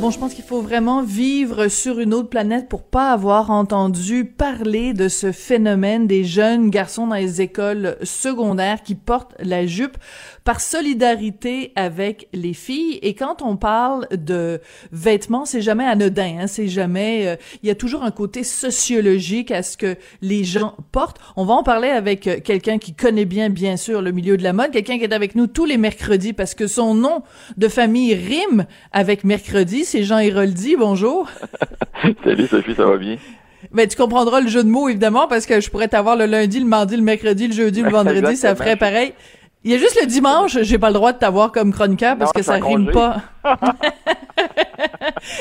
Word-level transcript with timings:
Bon, 0.00 0.10
je 0.10 0.18
pense 0.18 0.32
qu'il 0.32 0.44
faut 0.44 0.62
vraiment 0.62 1.02
vivre 1.02 1.68
sur 1.68 2.00
une 2.00 2.14
autre 2.14 2.30
planète 2.30 2.70
pour 2.70 2.84
pas 2.84 3.10
avoir 3.10 3.50
entendu 3.50 4.24
parler 4.24 4.94
de 4.94 5.08
ce 5.08 5.30
phénomène 5.30 6.06
des 6.06 6.24
jeunes 6.24 6.70
garçons 6.70 7.06
dans 7.06 7.16
les 7.16 7.42
écoles 7.42 7.98
secondaires 8.02 8.82
qui 8.82 8.94
portent 8.94 9.34
la 9.40 9.66
jupe 9.66 9.98
par 10.42 10.62
solidarité 10.62 11.72
avec 11.76 12.28
les 12.32 12.54
filles. 12.54 12.98
Et 13.02 13.12
quand 13.12 13.42
on 13.42 13.58
parle 13.58 14.08
de 14.10 14.62
vêtements, 14.90 15.44
c'est 15.44 15.60
jamais 15.60 15.84
anodin, 15.84 16.38
hein, 16.40 16.46
c'est 16.46 16.68
jamais. 16.68 17.26
euh, 17.26 17.36
Il 17.62 17.68
y 17.68 17.70
a 17.70 17.74
toujours 17.74 18.02
un 18.02 18.10
côté 18.10 18.42
sociologique 18.42 19.50
à 19.50 19.62
ce 19.62 19.76
que 19.76 19.96
les 20.22 20.44
gens 20.44 20.76
portent. 20.92 21.18
On 21.36 21.44
va 21.44 21.52
en 21.52 21.62
parler 21.62 21.88
avec 21.90 22.26
euh, 22.26 22.40
quelqu'un 22.42 22.78
qui 22.78 22.94
connaît 22.94 23.26
bien, 23.26 23.50
bien 23.50 23.76
sûr, 23.76 24.00
le 24.00 24.12
milieu 24.12 24.38
de 24.38 24.42
la 24.42 24.54
mode, 24.54 24.70
quelqu'un 24.70 24.96
qui 24.96 25.04
est 25.04 25.12
avec 25.12 25.34
nous 25.34 25.46
tous 25.46 25.66
les 25.66 25.76
mercredis 25.76 26.32
parce 26.32 26.54
que 26.54 26.66
son 26.66 26.94
nom 26.94 27.22
de 27.58 27.68
famille 27.68 28.14
rime 28.14 28.64
avec 28.92 29.24
mercredi. 29.24 29.84
C'est 29.90 30.04
Jean 30.04 30.20
Héroldi. 30.20 30.76
Bonjour. 30.76 31.28
Salut 32.24 32.46
Sophie, 32.46 32.76
ça 32.76 32.86
va 32.86 32.96
bien? 32.96 33.16
Mais 33.72 33.88
tu 33.88 33.96
comprendras 33.96 34.40
le 34.40 34.46
jeu 34.46 34.62
de 34.62 34.68
mots 34.68 34.88
évidemment 34.88 35.26
parce 35.26 35.46
que 35.46 35.60
je 35.60 35.68
pourrais 35.68 35.88
t'avoir 35.88 36.14
le 36.14 36.26
lundi, 36.26 36.60
le 36.60 36.64
mardi, 36.66 36.94
le 36.96 37.02
mercredi, 37.02 37.48
le 37.48 37.52
jeudi, 37.52 37.82
le 37.82 37.90
vendredi, 37.90 38.36
ça 38.36 38.54
ferait 38.54 38.76
pareil. 38.76 39.14
Il 39.64 39.72
y 39.72 39.74
a 39.74 39.78
juste 39.78 39.98
le 40.00 40.06
dimanche, 40.06 40.58
j'ai 40.62 40.78
pas 40.78 40.90
le 40.90 40.94
droit 40.94 41.12
de 41.12 41.18
t'avoir 41.18 41.50
comme 41.50 41.72
chroniqueur 41.72 42.16
parce 42.16 42.32
Non, 42.32 42.38
que 42.38 42.44
ça 42.44 42.52
rime 42.54 42.62
congé. 42.62 42.92
pas. 42.92 43.16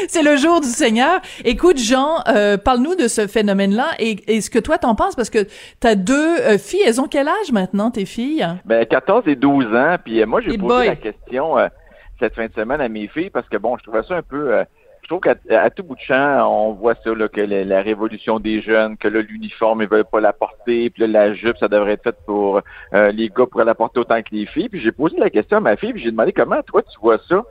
c'est 0.08 0.24
le 0.24 0.36
jour 0.36 0.62
du 0.62 0.68
Seigneur. 0.68 1.22
Écoute, 1.46 1.78
Jean, 1.78 2.24
euh, 2.28 2.58
parle-nous 2.58 2.96
de 2.96 3.08
ce 3.08 3.28
phénomène-là 3.28 3.90
et, 4.00 4.16
et 4.36 4.42
ce 4.42 4.50
que 4.50 4.58
toi 4.58 4.80
t'en 4.80 4.96
penses 4.96 5.16
parce 5.16 5.30
que 5.30 5.46
t'as 5.80 5.94
deux 5.94 6.38
euh, 6.40 6.58
filles. 6.58 6.82
Elles 6.88 7.00
ont 7.00 7.08
quel 7.08 7.28
âge 7.28 7.52
maintenant, 7.52 7.92
tes 7.92 8.06
filles? 8.06 8.48
Ben, 8.66 8.84
14 8.84 9.26
et 9.28 9.36
12 9.36 9.66
ans, 9.76 9.98
puis 10.04 10.24
euh, 10.24 10.26
moi, 10.26 10.42
j'ai 10.42 10.58
posé 10.58 10.74
boy. 10.74 10.88
la 10.88 10.96
question 10.96 11.56
cette 12.20 12.36
fin 12.36 12.48
de 12.48 12.54
semaine 12.54 12.82
à 12.82 12.90
mes 12.90 13.08
filles 13.08 13.30
parce 13.30 13.48
que, 13.50 13.58
bon, 13.58 13.78
je 13.78 13.84
trouvais 13.84 14.04
ça 14.04 14.16
un 14.16 14.22
peu... 14.22 14.54
euh, 14.54 14.64
je 15.02 15.08
trouve 15.08 15.22
qu'à 15.22 15.36
à 15.64 15.70
tout 15.70 15.82
bout 15.84 15.96
de 15.96 16.02
champ, 16.02 16.46
on 16.52 16.74
voit 16.74 16.94
ça, 17.04 17.14
là, 17.16 17.28
que 17.30 17.42
la, 17.42 17.64
la 17.64 17.82
révolution 17.82 18.40
des 18.40 18.62
jeunes, 18.62 18.96
que 18.98 19.08
là, 19.08 19.22
l'uniforme, 19.22 19.82
ils 19.82 19.88
veulent 19.88 20.04
pas 20.04 20.20
la 20.20 20.34
porter, 20.34 20.90
puis 20.90 21.02
là, 21.02 21.08
la 21.08 21.34
jupe, 21.34 21.58
ça 21.58 21.68
devrait 21.68 21.94
être 21.94 22.04
fait 22.04 22.16
pour... 22.26 22.62
euh, 22.94 23.12
les 23.12 23.30
gars 23.30 23.46
pourraient 23.50 23.66
la 23.66 23.76
porter 23.76 24.02
autant 24.02 24.22
que 24.22 24.30
les 24.36 24.46
filles. 24.46 24.70
Puis 24.70 24.82
j'ai 24.82 24.92
posé 24.92 25.18
la 25.18 25.30
question 25.30 25.58
à 25.58 25.62
ma 25.62 25.78
fille, 25.78 25.94
puis 25.94 26.04
j'ai 26.04 26.12
demandé 26.12 26.34
comment, 26.34 26.62
toi, 26.64 26.84
tu 26.84 27.00
vois 27.00 27.18
ça? 27.28 27.44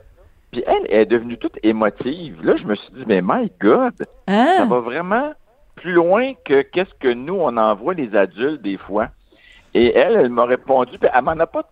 Puis 0.51 0.63
elle, 0.65 0.85
elle 0.89 1.01
est 1.01 1.05
devenue 1.05 1.37
toute 1.37 1.57
émotive. 1.63 2.37
Là, 2.43 2.55
je 2.55 2.65
me 2.65 2.75
suis 2.75 2.93
dit, 2.93 3.03
mais 3.07 3.21
my 3.21 3.51
God! 3.59 3.93
ça 3.97 4.05
Hein? 4.27 4.65
va 4.65 4.79
vraiment 4.79 5.33
plus 5.75 5.91
loin 5.93 6.33
que 6.45 6.61
qu'est-ce 6.61 6.93
que 6.99 7.13
nous, 7.13 7.35
on 7.35 7.55
envoie 7.57 7.93
les 7.93 8.15
adultes 8.15 8.61
des 8.61 8.77
fois. 8.77 9.07
Et 9.73 9.95
elle, 9.95 10.15
elle 10.17 10.29
m'a 10.29 10.45
répondu, 10.45 10.97
puis 10.99 11.09
elle 11.13 11.23
m'en 11.23 11.31
a 11.39 11.45
pas 11.47 11.63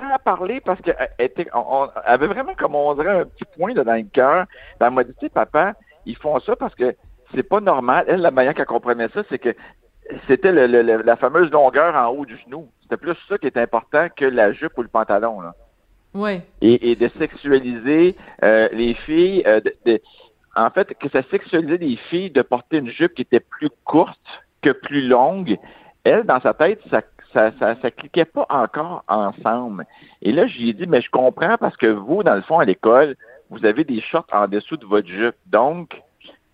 tant 0.00 0.18
parlé 0.24 0.60
parce 0.60 0.80
qu'elle 0.80 0.96
était, 1.18 1.46
on, 1.54 1.64
on- 1.84 1.84
elle 2.04 2.12
avait 2.12 2.26
vraiment, 2.26 2.54
comme 2.54 2.74
on 2.74 2.94
dirait, 2.94 3.20
un 3.20 3.24
petit 3.24 3.44
point 3.56 3.72
là, 3.74 3.84
dans 3.84 3.94
le 3.94 4.02
cœur. 4.12 4.46
Ben, 4.78 4.88
elle 4.88 4.92
m'a 4.94 5.04
dit, 5.04 5.12
tu 5.18 5.26
sais, 5.26 5.28
papa, 5.30 5.74
ils 6.06 6.16
font 6.16 6.38
ça 6.40 6.56
parce 6.56 6.74
que 6.74 6.94
c'est 7.34 7.42
pas 7.42 7.60
normal. 7.60 8.04
Elle, 8.08 8.20
la 8.20 8.30
manière 8.30 8.54
qu'elle 8.54 8.66
comprenait 8.66 9.08
ça, 9.14 9.22
c'est 9.28 9.38
que 9.38 9.54
c'était 10.26 10.50
le- 10.52 10.66
le- 10.66 10.82
le- 10.82 11.02
la 11.02 11.16
fameuse 11.16 11.50
longueur 11.50 11.94
en 11.94 12.08
haut 12.08 12.26
du 12.26 12.36
genou. 12.38 12.68
C'était 12.82 12.96
plus 12.96 13.14
ça 13.28 13.38
qui 13.38 13.46
est 13.46 13.56
important 13.56 14.08
que 14.16 14.24
la 14.24 14.52
jupe 14.52 14.76
ou 14.78 14.82
le 14.82 14.88
pantalon. 14.88 15.40
Là 15.40 15.54
Ouais. 16.12 16.42
et, 16.60 16.90
et 16.90 16.96
de 16.96 17.08
sexualiser 17.18 18.16
euh, 18.42 18.68
les 18.72 18.94
filles. 18.94 19.44
euh, 19.46 19.60
de- 19.60 19.74
de- 19.86 20.00
en 20.56 20.68
fait, 20.70 20.92
que 20.98 21.08
ça 21.10 21.22
sexualisait 21.30 21.76
les 21.76 21.94
filles 21.94 22.30
de 22.30 22.42
porter 22.42 22.78
une 22.78 22.88
jupe 22.88 23.14
qui 23.14 23.22
était 23.22 23.38
plus 23.38 23.70
courte 23.84 24.18
que 24.62 24.70
plus 24.70 25.06
longue. 25.06 25.56
Elle, 26.02 26.24
dans 26.24 26.40
sa 26.40 26.52
tête, 26.54 26.80
ça 26.90 27.02
ça, 27.32 27.50
ça, 27.58 27.74
ça 27.80 27.90
cliquait 27.90 28.24
pas 28.24 28.46
encore 28.48 29.04
ensemble. 29.08 29.86
Et 30.22 30.32
là, 30.32 30.46
j'ai 30.46 30.72
dit, 30.72 30.86
mais 30.86 31.00
je 31.00 31.10
comprends 31.10 31.56
parce 31.58 31.76
que 31.76 31.86
vous, 31.86 32.22
dans 32.22 32.34
le 32.34 32.42
fond, 32.42 32.58
à 32.58 32.64
l'école, 32.64 33.16
vous 33.50 33.64
avez 33.64 33.84
des 33.84 34.00
shorts 34.00 34.26
en 34.32 34.48
dessous 34.48 34.76
de 34.76 34.86
votre 34.86 35.08
jupe. 35.08 35.36
Donc, 35.46 36.00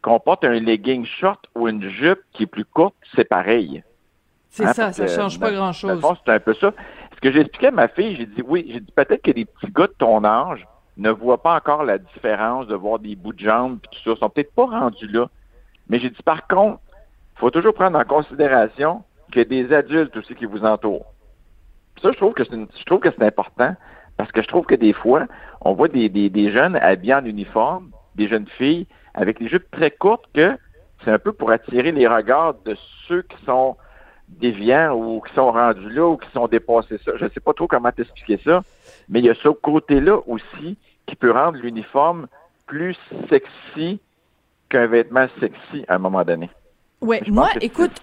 qu'on 0.03 0.20
porte 0.20 0.44
un 0.44 0.53
legging 0.60 1.04
short 1.04 1.44
ou 1.54 1.69
une 1.69 1.88
jupe 1.88 2.20
qui 2.32 2.44
est 2.44 2.47
plus 2.47 2.65
courte, 2.65 2.94
c'est 3.15 3.25
pareil. 3.28 3.82
C'est 4.50 4.65
Hein, 4.66 4.72
ça, 4.72 4.92
ça 4.92 5.06
change 5.06 5.38
pas 5.38 5.50
Dans 5.50 5.56
grand-chose. 5.56 5.91
le 5.91 6.00
fond, 6.00 6.16
c'est 6.25 6.32
un 6.32 6.41
peu 6.41 6.54
ça. 6.54 6.72
Ce 7.15 7.20
que 7.20 7.32
j'ai 7.32 7.41
expliqué 7.41 7.66
à 7.69 7.70
ma 7.72 7.88
fille, 7.88 8.16
j'ai 8.16 8.26
dit 8.26 8.42
oui, 8.47 8.66
j'ai 8.70 8.81
dit 8.81 8.92
peut-être 8.92 9.22
que 9.22 9.31
les 9.31 9.44
petits 9.44 9.70
gars 9.72 9.86
de 9.86 9.94
ton 9.98 10.25
âge 10.25 10.66
ne 10.97 11.10
voient 11.10 11.42
pas 11.42 11.56
encore 11.56 11.84
la 11.84 11.98
différence 11.98 12.66
de 12.66 12.75
voir 12.75 12.98
des 12.98 13.16
bouts 13.16 13.32
de 13.34 13.41
jambes 13.41 13.78
et 13.84 13.88
tout 13.88 14.00
ça. 14.04 14.10
Ils 14.12 14.19
sont 14.19 14.31
peut-être 14.31 14.54
pas 14.54 14.66
rendus 14.66 15.09
là. 15.09 15.26
Mais 15.88 15.98
j'ai 15.98 16.09
dit 16.10 16.22
par 16.25 16.47
contre, 16.47 16.81
il 17.36 17.41
faut 17.41 17.50
toujours 17.50 17.75
prendre 17.75 17.98
en 17.98 18.04
considération 18.04 19.03
qu'il 19.44 19.56
y 19.58 19.60
a 19.64 19.69
des 19.69 19.74
adultes 19.74 20.16
aussi 20.16 20.34
qui 20.34 20.44
vous 20.47 20.64
entourent. 20.64 21.12
Puis 21.94 22.02
Ça, 22.02 22.12
je 22.12 22.16
trouve 22.16 22.34
que 22.34 22.44
c'est 22.44 22.54
une- 22.54 22.69
je 22.78 22.84
trouve 22.84 23.00
que 23.00 23.08
c'est 23.10 23.24
important 23.24 23.74
parce 24.16 24.30
que 24.32 24.42
je 24.42 24.48
trouve 24.48 24.66
que 24.66 24.74
des 24.74 24.92
fois, 24.92 25.26
on 25.60 25.72
voit 25.74 25.88
des, 25.88 26.08
des, 26.08 26.28
des 26.30 26.50
jeunes 26.50 26.76
habillés 26.76 27.14
en 27.14 27.24
uniforme, 27.24 27.91
des 28.14 28.28
jeunes 28.28 28.47
filles 28.47 28.86
avec 29.14 29.38
des 29.38 29.48
jupes 29.48 29.70
très 29.70 29.91
courtes 29.91 30.24
que 30.34 30.56
c'est 31.04 31.10
un 31.10 31.19
peu 31.19 31.32
pour 31.32 31.50
attirer 31.50 31.92
les 31.92 32.06
regards 32.06 32.54
de 32.64 32.76
ceux 33.08 33.22
qui 33.22 33.36
sont 33.44 33.76
déviants 34.28 34.92
ou 34.94 35.20
qui 35.20 35.32
sont 35.34 35.53
rendus 35.53 35.88
là 35.91 36.06
ou 36.06 36.16
qui 36.16 36.28
sont 36.32 36.48
dépassés 36.48 36.98
ça. 37.04 37.12
Je 37.16 37.24
ne 37.24 37.30
sais 37.30 37.41
pas 37.41 37.53
trop 37.53 37.66
comment 37.66 37.92
t'expliquer 37.92 38.38
ça, 38.44 38.62
mais 39.08 39.20
il 39.20 39.24
y 39.26 39.30
a 39.30 39.34
ce 39.34 39.48
côté-là 39.48 40.18
aussi 40.26 40.76
qui 41.06 41.14
peut 41.16 41.30
rendre 41.30 41.58
l'uniforme 41.58 42.26
plus 42.66 42.97
sexy 43.28 44.00
qu'un 44.68 44.86
vêtement 44.86 45.26
sexy 45.38 45.84
à 45.88 45.94
un 45.94 45.98
moment 45.98 46.24
donné. 46.24 46.50
Je 47.24 47.30
moi, 47.30 47.48
écoute, 47.60 48.03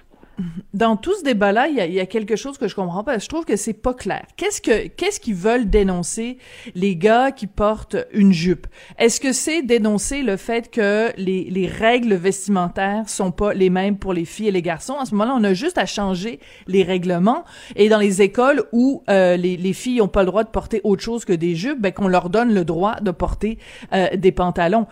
dans 0.73 0.97
tout 0.97 1.15
ce 1.17 1.23
débat-là, 1.23 1.67
il 1.67 1.75
y 1.75 1.81
a, 1.81 1.85
y 1.85 1.99
a 1.99 2.05
quelque 2.05 2.35
chose 2.35 2.57
que 2.57 2.67
je 2.67 2.75
comprends 2.75 3.03
pas. 3.03 3.17
Je 3.17 3.27
trouve 3.27 3.45
que 3.45 3.55
c'est 3.55 3.73
pas 3.73 3.93
clair. 3.93 4.25
Qu'est-ce 4.37 4.61
que 4.61 4.87
qu'est-ce 4.87 5.19
qu'ils 5.19 5.35
veulent 5.35 5.69
dénoncer 5.69 6.37
les 6.75 6.95
gars 6.95 7.31
qui 7.31 7.47
portent 7.47 7.97
une 8.13 8.33
jupe? 8.33 8.67
Est-ce 8.97 9.19
que 9.19 9.33
c'est 9.33 9.61
dénoncer 9.61 10.23
le 10.23 10.37
fait 10.37 10.71
que 10.71 11.11
les, 11.17 11.45
les 11.49 11.67
règles 11.67 12.15
vestimentaires 12.15 13.07
sont 13.07 13.31
pas 13.31 13.53
les 13.53 13.69
mêmes 13.69 13.97
pour 13.97 14.13
les 14.13 14.25
filles 14.25 14.47
et 14.47 14.51
les 14.51 14.61
garçons? 14.61 14.95
À 14.97 15.05
ce 15.05 15.11
moment-là, 15.15 15.35
on 15.37 15.43
a 15.43 15.53
juste 15.53 15.77
à 15.77 15.85
changer 15.85 16.39
les 16.67 16.83
règlements 16.83 17.43
et 17.75 17.89
dans 17.89 17.99
les 17.99 18.21
écoles 18.21 18.63
où 18.71 19.03
euh, 19.09 19.37
les, 19.37 19.57
les 19.57 19.73
filles 19.73 20.01
ont 20.01 20.07
pas 20.07 20.21
le 20.21 20.27
droit 20.27 20.43
de 20.43 20.49
porter 20.49 20.81
autre 20.83 21.03
chose 21.03 21.25
que 21.25 21.33
des 21.33 21.55
jupes, 21.55 21.79
ben 21.79 21.91
qu'on 21.91 22.07
leur 22.07 22.29
donne 22.29 22.53
le 22.53 22.65
droit 22.65 22.95
de 23.01 23.11
porter 23.11 23.59
euh, 23.93 24.07
des 24.15 24.31
pantalons. 24.31 24.87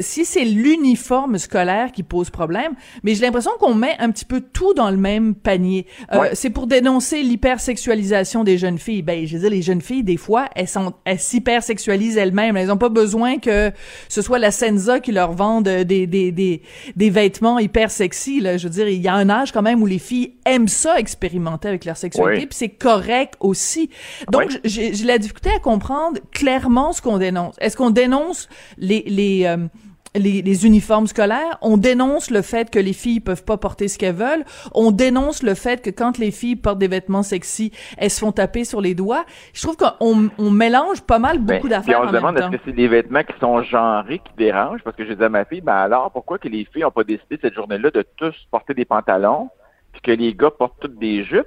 Si 0.00 0.24
c'est 0.24 0.44
l'uniforme 0.44 1.38
scolaire 1.38 1.92
qui 1.92 2.02
pose 2.02 2.30
problème, 2.30 2.72
mais 3.02 3.14
j'ai 3.14 3.22
l'impression 3.22 3.52
qu'on 3.58 3.74
met 3.74 3.96
un 3.98 4.10
petit 4.10 4.24
peu 4.24 4.40
tout 4.40 4.74
dans 4.74 4.79
le 4.88 4.96
même 4.96 5.34
panier. 5.34 5.84
Euh, 6.14 6.18
Ouais. 6.20 6.30
C'est 6.32 6.48
pour 6.50 6.66
dénoncer 6.66 7.22
l'hypersexualisation 7.22 8.44
des 8.44 8.56
jeunes 8.56 8.78
filles. 8.78 9.02
Ben, 9.02 9.26
je 9.26 9.34
veux 9.34 9.40
dire, 9.40 9.50
les 9.50 9.60
jeunes 9.62 9.82
filles, 9.82 10.02
des 10.04 10.16
fois, 10.16 10.48
elles 10.54 10.68
sont, 10.68 10.94
elles 11.04 11.18
s'hypersexualisent 11.18 12.16
elles-mêmes. 12.16 12.56
Elles 12.56 12.70
ont 12.72 12.76
pas 12.78 12.88
besoin 12.88 13.38
que 13.38 13.70
ce 14.08 14.22
soit 14.22 14.38
la 14.38 14.50
Senza 14.50 15.00
qui 15.00 15.12
leur 15.12 15.32
vende 15.32 15.64
des, 15.68 16.06
des, 16.06 16.32
des, 16.32 16.62
des 16.96 17.10
vêtements 17.10 17.58
hyper 17.58 17.90
sexy, 17.90 18.40
là. 18.40 18.56
Je 18.56 18.68
veux 18.68 18.72
dire, 18.72 18.88
il 18.88 19.02
y 19.02 19.08
a 19.08 19.14
un 19.14 19.28
âge 19.28 19.52
quand 19.52 19.62
même 19.62 19.82
où 19.82 19.86
les 19.86 19.98
filles 19.98 20.34
aiment 20.46 20.68
ça, 20.68 20.98
expérimenter 20.98 21.68
avec 21.68 21.84
leur 21.84 21.96
sexualité, 21.96 22.46
puis 22.46 22.56
c'est 22.56 22.68
correct 22.70 23.34
aussi. 23.40 23.90
Donc, 24.30 24.44
Oui. 24.48 24.58
j'ai 24.64 24.94
j'ai 24.94 25.04
la 25.04 25.18
difficulté 25.18 25.50
à 25.54 25.58
comprendre 25.58 26.18
clairement 26.32 26.92
ce 26.92 27.02
qu'on 27.02 27.18
dénonce. 27.18 27.54
Est-ce 27.60 27.76
qu'on 27.76 27.90
dénonce 27.90 28.48
les, 28.78 29.02
les, 29.06 29.44
euh, 29.46 29.56
les, 30.14 30.42
les 30.42 30.66
uniformes 30.66 31.06
scolaires, 31.06 31.58
on 31.62 31.76
dénonce 31.76 32.30
le 32.30 32.42
fait 32.42 32.70
que 32.70 32.78
les 32.78 32.92
filles 32.92 33.20
peuvent 33.20 33.44
pas 33.44 33.56
porter 33.56 33.88
ce 33.88 33.98
qu'elles 33.98 34.14
veulent, 34.14 34.44
on 34.74 34.90
dénonce 34.90 35.42
le 35.42 35.54
fait 35.54 35.82
que 35.82 35.90
quand 35.90 36.18
les 36.18 36.30
filles 36.30 36.56
portent 36.56 36.78
des 36.78 36.88
vêtements 36.88 37.22
sexy, 37.22 37.72
elles 37.96 38.10
se 38.10 38.20
font 38.20 38.32
taper 38.32 38.64
sur 38.64 38.80
les 38.80 38.94
doigts. 38.94 39.24
Je 39.54 39.62
trouve 39.62 39.76
qu'on 39.76 40.30
on 40.36 40.50
mélange 40.50 41.02
pas 41.02 41.18
mal 41.18 41.38
Ben, 41.38 41.56
beaucoup 41.56 41.68
puis 41.68 41.70
d'affaires 41.70 42.00
on 42.00 42.06
en 42.06 42.08
se 42.08 42.12
demande 42.14 42.38
est-ce 42.38 42.48
que 42.48 42.62
c'est 42.64 42.72
des 42.72 42.88
vêtements 42.88 43.22
qui 43.22 43.38
sont 43.38 43.62
genrés 43.62 44.18
qui 44.18 44.32
dérangent? 44.36 44.82
Parce 44.82 44.96
que 44.96 45.04
je 45.04 45.12
disais 45.12 45.24
à 45.24 45.28
ma 45.28 45.44
fille 45.44 45.60
ben 45.60 45.74
alors 45.74 46.10
pourquoi 46.10 46.38
que 46.38 46.48
les 46.48 46.64
filles 46.64 46.82
n'ont 46.82 46.90
pas 46.90 47.04
décidé 47.04 47.38
cette 47.40 47.54
journée-là 47.54 47.90
de 47.90 48.04
tous 48.16 48.34
porter 48.50 48.74
des 48.74 48.84
pantalons 48.84 49.48
puis 49.92 50.02
que 50.02 50.10
les 50.12 50.34
gars 50.34 50.50
portent 50.50 50.80
toutes 50.80 50.98
des 50.98 51.24
jupes? 51.24 51.46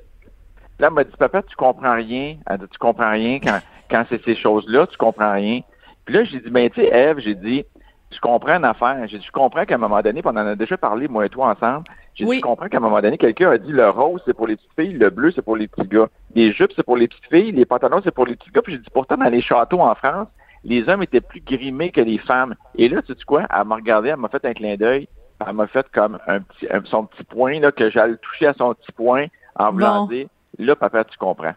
Là 0.79 0.87
elle 0.87 0.93
m'a 0.93 1.03
dit 1.03 1.11
papa 1.17 1.41
tu 1.43 1.55
comprends 1.55 1.95
rien. 1.95 2.37
Elle 2.49 2.59
dit 2.59 2.65
tu 2.71 2.79
comprends 2.79 3.11
rien 3.11 3.39
quand 3.39 3.59
quand 3.89 4.05
c'est 4.09 4.23
ces 4.23 4.35
choses-là 4.35 4.87
tu 4.87 4.97
comprends 4.97 5.33
rien. 5.33 5.61
Puis 6.05 6.15
là 6.15 6.23
j'ai 6.23 6.39
dit 6.39 6.49
ben 6.49 6.69
tu 6.69 6.81
sais 6.81 6.87
Eve 6.87 7.19
j'ai 7.19 7.35
dit 7.35 7.65
je 8.13 8.19
comprends 8.21 8.55
une 8.57 8.65
affaire 8.65 8.97
j'ai 9.07 9.17
dit 9.19 9.25
je 9.25 9.31
comprends 9.31 9.65
qu'à 9.65 9.75
un 9.75 9.79
moment 9.79 10.01
donné 10.01 10.21
puis 10.21 10.31
on 10.33 10.37
en 10.37 10.47
a 10.47 10.55
déjà 10.55 10.77
parlé 10.77 11.07
moi 11.07 11.25
et 11.25 11.29
toi 11.29 11.49
ensemble 11.49 11.85
j'ai 12.15 12.25
Oui. 12.25 12.35
dit 12.35 12.37
je 12.37 12.43
comprends 12.43 12.67
qu'à 12.69 12.77
un 12.77 12.81
moment 12.81 13.01
donné 13.01 13.17
quelqu'un 13.17 13.51
a 13.51 13.57
dit 13.57 13.71
le 13.71 13.89
rose 13.89 14.21
c'est 14.25 14.33
pour 14.35 14.47
les 14.47 14.55
petites 14.55 14.73
filles 14.79 14.93
le 14.93 15.09
bleu 15.09 15.31
c'est 15.31 15.41
pour 15.41 15.55
les 15.57 15.67
petits 15.67 15.87
gars 15.87 16.07
les 16.35 16.51
jupes 16.53 16.71
c'est 16.75 16.85
pour 16.85 16.97
les 16.97 17.07
petites 17.07 17.25
filles 17.31 17.51
les 17.51 17.65
pantalons 17.65 18.01
c'est 18.03 18.13
pour 18.13 18.25
les 18.25 18.35
petits 18.35 18.51
gars 18.51 18.61
puis 18.61 18.73
j'ai 18.73 18.79
dit 18.79 18.89
pourtant 18.93 19.17
dans 19.17 19.29
les 19.29 19.41
châteaux 19.41 19.81
en 19.81 19.93
France 19.95 20.27
les 20.65 20.87
hommes 20.87 21.03
étaient 21.03 21.19
plus 21.19 21.41
grimés 21.41 21.91
que 21.91 21.99
les 21.99 22.17
femmes. 22.19 22.55
Et 22.75 22.87
là, 22.87 23.01
tu 23.01 23.11
sais 23.13 23.19
quoi? 23.27 23.43
Elle 23.53 23.67
m'a 23.67 23.75
regardé, 23.75 24.07
elle 24.07 24.15
m'a 24.15 24.29
fait 24.29 24.45
un 24.45 24.53
clin 24.53 24.77
d'œil. 24.77 25.09
Elle 25.45 25.51
m'a 25.51 25.67
fait 25.67 25.85
comme 25.93 26.17
un 26.25 26.39
petit, 26.39 26.67
un- 26.71 26.81
son 26.85 27.03
petit 27.05 27.25
point, 27.25 27.59
là, 27.59 27.73
que 27.73 27.89
j'allais 27.89 28.15
toucher 28.15 28.47
à 28.47 28.53
son 28.53 28.73
petit 28.73 28.93
point 28.93 29.25
en 29.59 29.73
voulant 29.73 30.05
Bon. 30.05 30.13
dire, 30.13 30.27
là, 30.59 30.77
papa, 30.77 31.03
tu 31.03 31.17
comprends. 31.17 31.51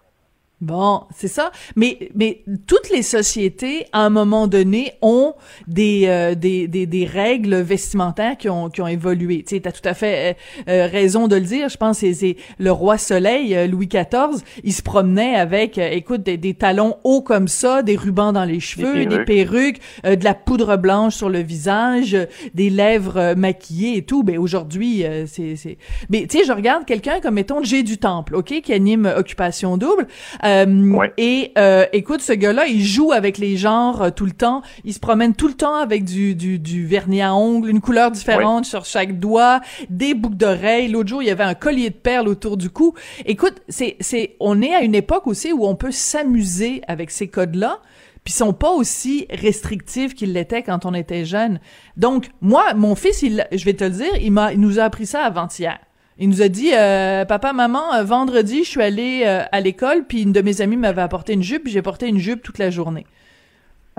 Bon, 0.62 1.02
c'est 1.14 1.28
ça. 1.28 1.50
Mais 1.76 2.08
mais 2.14 2.42
toutes 2.66 2.88
les 2.88 3.02
sociétés, 3.02 3.84
à 3.92 4.00
un 4.00 4.08
moment 4.08 4.46
donné, 4.46 4.94
ont 5.02 5.34
des 5.68 6.04
euh, 6.06 6.34
des, 6.34 6.66
des, 6.66 6.86
des 6.86 7.04
règles 7.04 7.56
vestimentaires 7.56 8.38
qui 8.38 8.48
ont 8.48 8.70
qui 8.70 8.80
ont 8.80 8.86
évolué. 8.86 9.42
Tu 9.46 9.56
sais, 9.56 9.60
t'as 9.60 9.72
tout 9.72 9.86
à 9.86 9.92
fait 9.92 10.34
euh, 10.66 10.70
euh, 10.70 10.86
raison 10.86 11.28
de 11.28 11.36
le 11.36 11.42
dire. 11.42 11.68
Je 11.68 11.76
pense 11.76 12.00
que 12.00 12.10
c'est 12.14 12.38
le 12.58 12.72
roi 12.72 12.96
Soleil, 12.96 13.68
Louis 13.68 13.86
XIV, 13.86 14.42
il 14.64 14.72
se 14.72 14.80
promenait 14.80 15.34
avec, 15.34 15.76
écoute, 15.76 16.22
des, 16.22 16.38
des, 16.38 16.54
talons 16.54 16.96
hauts 17.04 17.20
comme 17.20 17.48
ça, 17.48 17.82
des 17.82 17.96
rubans 17.96 18.32
dans 18.32 18.44
les 18.46 18.60
cheveux, 18.60 19.04
des 19.04 19.24
perruques, 19.24 19.80
de 20.04 20.24
la 20.24 20.32
poudre 20.32 20.78
blanche 20.78 21.16
sur 21.16 21.28
le 21.28 21.40
visage, 21.40 22.16
des 22.54 22.70
lèvres 22.70 23.34
maquillées 23.34 23.98
et 23.98 24.02
tout. 24.06 24.22
Ben 24.22 24.38
aujourd'hui, 24.38 25.04
c'est 25.26 25.56
c'est. 25.56 25.76
Mais 26.08 26.26
tu 26.26 26.38
sais, 26.38 26.44
je 26.46 26.52
regarde 26.52 26.86
quelqu'un 26.86 27.20
comme 27.20 27.34
mettons 27.34 27.62
G 27.62 27.82
du 27.82 27.98
Temple, 27.98 28.36
ok, 28.36 28.62
qui 28.62 28.72
anime 28.72 29.12
Occupation 29.18 29.76
double. 29.76 30.06
Euh, 30.46 31.08
et 31.16 31.52
euh, 31.58 31.86
écoute, 31.92 32.20
ce 32.20 32.32
gars-là, 32.32 32.66
il 32.66 32.84
joue 32.84 33.12
avec 33.12 33.38
les 33.38 33.56
genres 33.56 34.02
euh, 34.02 34.10
tout 34.10 34.26
le 34.26 34.32
temps. 34.32 34.62
Il 34.84 34.94
se 34.94 35.00
promène 35.00 35.34
tout 35.34 35.48
le 35.48 35.54
temps 35.54 35.74
avec 35.74 36.04
du, 36.04 36.34
du, 36.34 36.58
du 36.58 36.86
vernis 36.86 37.22
à 37.22 37.34
ongles, 37.34 37.68
une 37.68 37.80
couleur 37.80 38.10
différente 38.10 38.64
sur 38.64 38.84
chaque 38.84 39.18
doigt, 39.18 39.60
des 39.90 40.14
boucles 40.14 40.36
d'oreilles. 40.36 40.88
L'autre 40.88 41.08
jour, 41.08 41.22
il 41.22 41.26
y 41.26 41.30
avait 41.30 41.44
un 41.44 41.54
collier 41.54 41.90
de 41.90 41.96
perles 41.96 42.28
autour 42.28 42.56
du 42.56 42.70
cou. 42.70 42.94
Écoute, 43.24 43.62
c'est, 43.68 43.96
c'est, 44.00 44.36
on 44.40 44.62
est 44.62 44.74
à 44.74 44.82
une 44.82 44.94
époque 44.94 45.26
aussi 45.26 45.52
où 45.52 45.66
on 45.66 45.74
peut 45.74 45.92
s'amuser 45.92 46.82
avec 46.86 47.10
ces 47.10 47.28
codes-là 47.28 47.80
puis 48.24 48.32
sont 48.32 48.52
pas 48.52 48.72
aussi 48.72 49.28
restrictifs 49.30 50.16
qu'ils 50.16 50.32
l'étaient 50.32 50.64
quand 50.64 50.84
on 50.84 50.94
était 50.94 51.24
jeune. 51.24 51.60
Donc 51.96 52.26
moi, 52.40 52.74
mon 52.74 52.96
fils, 52.96 53.22
il, 53.22 53.46
je 53.52 53.64
vais 53.64 53.74
te 53.74 53.84
le 53.84 53.90
dire, 53.90 54.16
il 54.20 54.32
m'a, 54.32 54.52
il 54.52 54.58
nous 54.58 54.80
a 54.80 54.82
appris 54.82 55.06
ça 55.06 55.22
avant-hier. 55.22 55.78
Il 56.18 56.30
nous 56.30 56.40
a 56.40 56.48
dit, 56.48 56.70
euh, 56.72 57.26
papa, 57.26 57.52
maman, 57.52 57.94
euh, 57.94 58.02
vendredi, 58.02 58.64
je 58.64 58.70
suis 58.70 58.82
allé 58.82 59.22
euh, 59.26 59.42
à 59.52 59.60
l'école, 59.60 60.04
puis 60.06 60.22
une 60.22 60.32
de 60.32 60.40
mes 60.40 60.62
amies 60.62 60.76
m'avait 60.76 61.02
apporté 61.02 61.34
une 61.34 61.42
jupe, 61.42 61.64
puis 61.64 61.72
j'ai 61.72 61.82
porté 61.82 62.08
une 62.08 62.18
jupe 62.18 62.42
toute 62.42 62.58
la 62.58 62.70
journée. 62.70 63.06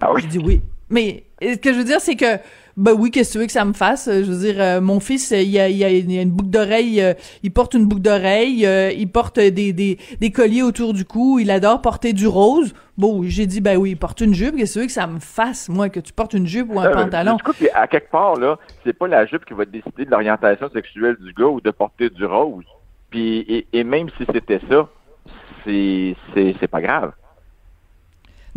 Ah 0.01 0.11
oui? 0.11 0.21
J'ai 0.23 0.27
dit 0.27 0.39
oui. 0.39 0.61
Mais 0.89 1.25
ce 1.41 1.57
que 1.57 1.73
je 1.73 1.77
veux 1.77 1.83
dire, 1.83 2.01
c'est 2.01 2.15
que 2.15 2.37
ben 2.77 2.93
oui, 2.93 3.09
qu'est-ce 3.09 3.29
que 3.29 3.33
tu 3.33 3.39
veux 3.39 3.45
que 3.47 3.51
ça 3.51 3.65
me 3.65 3.73
fasse? 3.73 4.07
Je 4.07 4.31
veux 4.31 4.39
dire, 4.39 4.61
euh, 4.61 4.81
mon 4.81 4.99
fils, 4.99 5.31
il 5.31 5.59
a, 5.59 5.67
il 5.67 5.83
a, 5.83 5.89
une 5.89 6.29
boucle 6.29 6.51
d'oreille, 6.51 7.01
euh, 7.01 7.15
il 7.41 7.51
porte 7.51 7.73
une 7.73 7.87
boucle 7.87 8.03
d'oreille, 8.03 8.67
euh, 8.67 8.91
il 8.91 9.11
porte 9.11 9.39
des, 9.39 9.73
des, 9.73 9.97
des 10.19 10.31
colliers 10.31 10.61
autour 10.61 10.93
du 10.93 11.03
cou, 11.03 11.39
il 11.39 11.49
adore 11.49 11.81
porter 11.81 12.13
du 12.13 12.27
rose. 12.27 12.75
Bon, 12.95 13.23
j'ai 13.23 13.47
dit, 13.47 13.61
ben 13.61 13.77
oui, 13.77 13.91
il 13.91 13.97
porte 13.97 14.21
une 14.21 14.35
jupe, 14.35 14.55
qu'est-ce 14.55 14.73
que 14.75 14.79
tu 14.79 14.79
veux 14.81 14.85
que 14.85 14.91
ça 14.91 15.07
me 15.07 15.19
fasse, 15.19 15.69
moi, 15.69 15.89
que 15.89 15.99
tu 15.99 16.13
portes 16.13 16.33
une 16.33 16.45
jupe 16.45 16.71
ou 16.71 16.79
un 16.79 16.91
pantalon? 16.91 17.37
Du 17.59 17.69
à 17.73 17.87
quelque 17.87 18.11
part, 18.11 18.35
là, 18.35 18.59
c'est 18.85 18.93
pas 18.93 19.07
la 19.07 19.25
jupe 19.25 19.45
qui 19.45 19.55
va 19.55 19.65
décider 19.65 20.05
de 20.05 20.11
l'orientation 20.11 20.69
sexuelle 20.69 21.17
du 21.19 21.33
gars 21.33 21.45
ou 21.45 21.59
de 21.59 21.71
porter 21.71 22.11
du 22.11 22.25
rose. 22.25 22.65
Puis, 23.09 23.39
et, 23.39 23.65
et 23.73 23.83
même 23.83 24.09
si 24.17 24.25
c'était 24.31 24.61
ça, 24.69 24.87
c'est, 25.65 26.15
c'est, 26.35 26.55
c'est 26.59 26.67
pas 26.67 26.81
grave. 26.81 27.11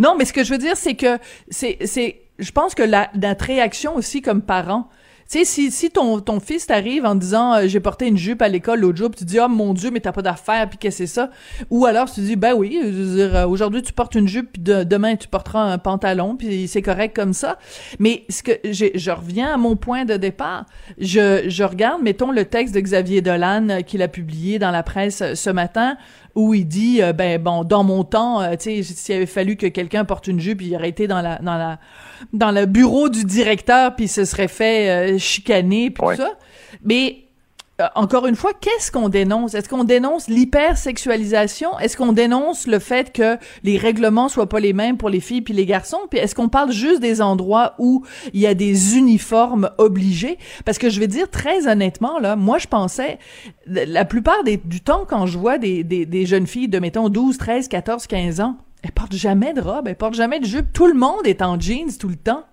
Non, 0.00 0.17
mais 0.19 0.25
ce 0.25 0.32
que 0.32 0.43
je 0.43 0.50
veux 0.50 0.58
dire, 0.58 0.76
c'est 0.76 0.94
que 0.94 1.19
c'est, 1.50 1.76
c'est, 1.85 2.23
je 2.38 2.50
pense 2.52 2.75
que 2.75 2.82
la, 2.82 3.11
notre 3.14 3.44
réaction 3.44 3.94
aussi 3.94 4.23
comme 4.23 4.41
parents, 4.41 4.88
tu 5.31 5.38
sais, 5.38 5.44
si, 5.44 5.70
si 5.70 5.91
ton, 5.91 6.19
ton 6.20 6.41
fils 6.41 6.67
t'arrive 6.67 7.05
en 7.05 7.14
disant 7.14 7.55
euh, 7.55 7.69
j'ai 7.69 7.79
porté 7.79 8.08
une 8.08 8.17
jupe 8.17 8.43
à 8.43 8.49
l'école 8.49 8.81
l'autre 8.81 8.99
jour, 8.99 9.11
pis 9.11 9.19
tu 9.19 9.25
dis 9.25 9.38
oh 9.38 9.47
mon 9.47 9.75
dieu 9.75 9.91
mais 9.93 10.00
t'as 10.00 10.11
pas 10.11 10.23
d'affaires 10.23 10.69
puis 10.69 10.76
qu'est-ce 10.76 10.99
que 10.99 11.06
c'est 11.06 11.14
ça? 11.14 11.31
Ou 11.69 11.87
alors 11.87 12.11
tu 12.11 12.20
dis 12.20 12.35
ben 12.35 12.55
oui, 12.55 12.81
euh, 12.82 13.47
aujourd'hui 13.47 13.81
tu 13.82 13.93
portes 13.93 14.17
une 14.17 14.26
jupe 14.26 14.55
puis 14.55 14.62
demain 14.62 15.14
tu 15.14 15.29
porteras 15.29 15.62
un 15.62 15.79
pantalon 15.79 16.35
puis 16.35 16.67
c'est 16.67 16.82
correct 16.82 17.14
comme 17.14 17.32
ça. 17.32 17.58
Mais 18.00 18.25
ce 18.29 18.43
que 18.43 18.52
je 18.64 19.11
reviens 19.12 19.55
à 19.55 19.56
mon 19.56 19.76
point 19.76 20.05
de 20.05 20.17
départ, 20.17 20.67
je 20.99 21.44
je 21.47 21.62
regarde 21.62 22.02
mettons 22.02 22.32
le 22.32 22.44
texte 22.44 22.75
de 22.75 22.81
Xavier 22.81 23.20
Dolan 23.20 23.69
euh, 23.69 23.81
qu'il 23.82 24.02
a 24.02 24.08
publié 24.08 24.58
dans 24.58 24.73
la 24.73 24.82
presse 24.82 25.23
ce 25.35 25.50
matin 25.50 25.97
où 26.35 26.55
il 26.55 26.67
dit 26.67 27.00
ben 27.17 27.43
bon 27.43 27.65
dans 27.65 27.85
mon 27.85 28.05
temps 28.05 28.41
tu 28.56 28.82
sais 28.82 28.82
s'il 28.82 29.15
avait 29.17 29.27
fallu 29.27 29.56
que 29.56 29.67
quelqu'un 29.67 30.05
porte 30.05 30.27
une 30.27 30.41
jupe 30.41 30.62
il 30.62 30.75
aurait 30.75 30.88
été 30.88 31.06
dans 31.06 31.21
la 31.21 31.38
dans 31.38 31.56
la 31.56 31.79
dans 32.32 32.50
le 32.50 32.67
bureau 32.67 33.09
du 33.09 33.25
directeur 33.25 33.94
puis 33.97 34.09
se 34.09 34.25
serait 34.25 34.49
fait 34.49 34.91
euh, 34.91 35.19
chicaner 35.19 35.91
puis 35.91 36.03
tout 36.06 36.17
ça. 36.17 36.32
Mais 36.85 37.17
euh, 37.17 37.30
encore 37.94 38.27
une 38.27 38.37
fois, 38.37 38.53
qu'est-ce 38.59 38.91
qu'on 38.91 39.09
dénonce? 39.09 39.55
Est-ce 39.55 39.69
qu'on 39.69 39.85
dénonce 39.85 40.29
l'hypersexualisation? 40.29 41.79
Est-ce 41.79 41.97
qu'on 41.97 42.12
dénonce 42.12 42.67
le 42.67 42.79
fait 42.79 43.12
que 43.12 43.37
les 43.62 43.79
règlements 43.79 44.29
soient 44.29 44.49
pas 44.49 44.61
les 44.61 44.73
mêmes 44.73 44.97
pour 44.97 45.09
les 45.09 45.21
filles 45.21 45.43
puis 45.43 45.55
les 45.55 45.67
garçons? 45.67 46.00
Puis 46.11 46.19
est-ce 46.19 46.35
qu'on 46.35 46.49
parle 46.49 46.73
juste 46.73 47.00
des 47.00 47.23
endroits 47.23 47.75
où 47.79 48.05
il 48.32 48.41
y 48.41 48.47
a 48.47 48.55
des 48.55 48.97
uniformes 48.97 49.71
obligés? 49.79 50.38
Parce 50.65 50.79
que 50.79 50.91
je 50.91 51.00
vais 51.00 51.09
dire 51.09 51.31
très 51.31 51.67
honnêtement 51.67 52.19
là, 52.19 52.37
moi 52.37 52.59
je 52.59 52.67
pensais 52.67 53.19
la 53.67 54.05
plupart 54.05 54.43
du 54.44 54.81
temps 54.81 55.05
quand 55.09 55.26
je 55.26 55.38
vois 55.38 55.59
des, 55.59 56.26
jeunes 56.26 56.47
filles 56.47 56.69
de 56.69 56.79
mettons 56.79 57.09
12, 57.09 57.38
13, 57.38 57.69
14, 57.69 58.06
15 58.06 58.41
ans 58.41 58.56
elle 58.83 58.93
porte 58.93 59.15
jamais 59.15 59.53
de 59.53 59.61
robe, 59.61 59.88
elle 59.88 59.97
porte 59.97 60.15
jamais 60.15 60.41
de 60.41 60.47
jupe. 60.47 60.73
Tout 60.73 60.87
le 60.87 60.94
monde 60.94 61.26
est 61.26 61.43
en 61.43 61.61
jeans 61.61 61.94
tout 61.99 62.09
le 62.09 62.17
temps. 62.17 62.44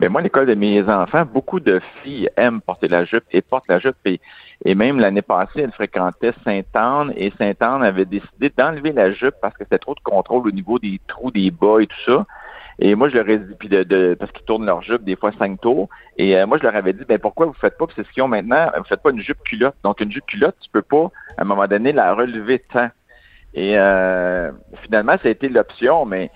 Mais 0.00 0.08
moi, 0.08 0.20
l'école 0.20 0.46
de 0.46 0.54
mes 0.54 0.82
enfants, 0.82 1.24
beaucoup 1.24 1.60
de 1.60 1.80
filles 2.02 2.28
aiment 2.36 2.60
porter 2.60 2.88
la 2.88 3.04
jupe 3.04 3.24
et 3.32 3.42
portent 3.42 3.68
la 3.68 3.78
jupe. 3.78 3.96
Et, 4.04 4.74
même 4.74 4.98
l'année 4.98 5.22
passée, 5.22 5.60
elles 5.62 5.72
fréquentaient 5.72 6.32
Sainte-Anne 6.44 7.12
et 7.16 7.32
Sainte-Anne 7.38 7.82
avait 7.82 8.04
décidé 8.04 8.50
d'enlever 8.56 8.92
la 8.92 9.12
jupe 9.12 9.34
parce 9.40 9.54
que 9.54 9.64
c'était 9.64 9.78
trop 9.78 9.94
de 9.94 10.00
contrôle 10.00 10.46
au 10.46 10.50
niveau 10.50 10.78
des 10.78 11.00
trous, 11.06 11.30
des 11.30 11.50
bas 11.50 11.80
et 11.80 11.86
tout 11.86 12.00
ça. 12.06 12.26
Et 12.80 12.94
moi, 12.94 13.08
je 13.08 13.14
leur 13.14 13.28
ai 13.28 13.38
dit, 13.38 13.54
puis 13.58 13.68
de, 13.68 14.16
parce 14.18 14.32
qu'ils 14.32 14.44
tournent 14.44 14.66
leur 14.66 14.82
jupe 14.82 15.04
des 15.04 15.16
fois 15.16 15.30
cinq 15.38 15.60
tours. 15.60 15.88
Et 16.16 16.36
euh, 16.36 16.46
moi, 16.46 16.58
je 16.58 16.64
leur 16.64 16.74
avais 16.74 16.92
dit, 16.92 17.04
ben 17.06 17.18
pourquoi 17.18 17.46
vous 17.46 17.54
faites 17.54 17.78
pas, 17.78 17.86
c'est 17.94 18.04
ce 18.04 18.10
qu'ils 18.12 18.22
ont 18.22 18.28
maintenant, 18.28 18.68
vous 18.76 18.84
faites 18.84 19.02
pas 19.02 19.10
une 19.10 19.20
jupe 19.20 19.42
culotte. 19.44 19.76
Donc, 19.84 20.00
une 20.00 20.10
jupe 20.10 20.26
culotte, 20.26 20.56
tu 20.60 20.70
peux 20.70 20.82
pas, 20.82 21.10
à 21.36 21.42
un 21.42 21.44
moment 21.44 21.66
donné, 21.68 21.92
la 21.92 22.14
relever 22.14 22.58
tant. 22.58 22.88
Et 23.54 23.78
euh, 23.78 24.50
finalement, 24.82 25.12
ça 25.22 25.28
a 25.28 25.30
été 25.30 25.48
l'option, 25.48 26.04
mais 26.04 26.30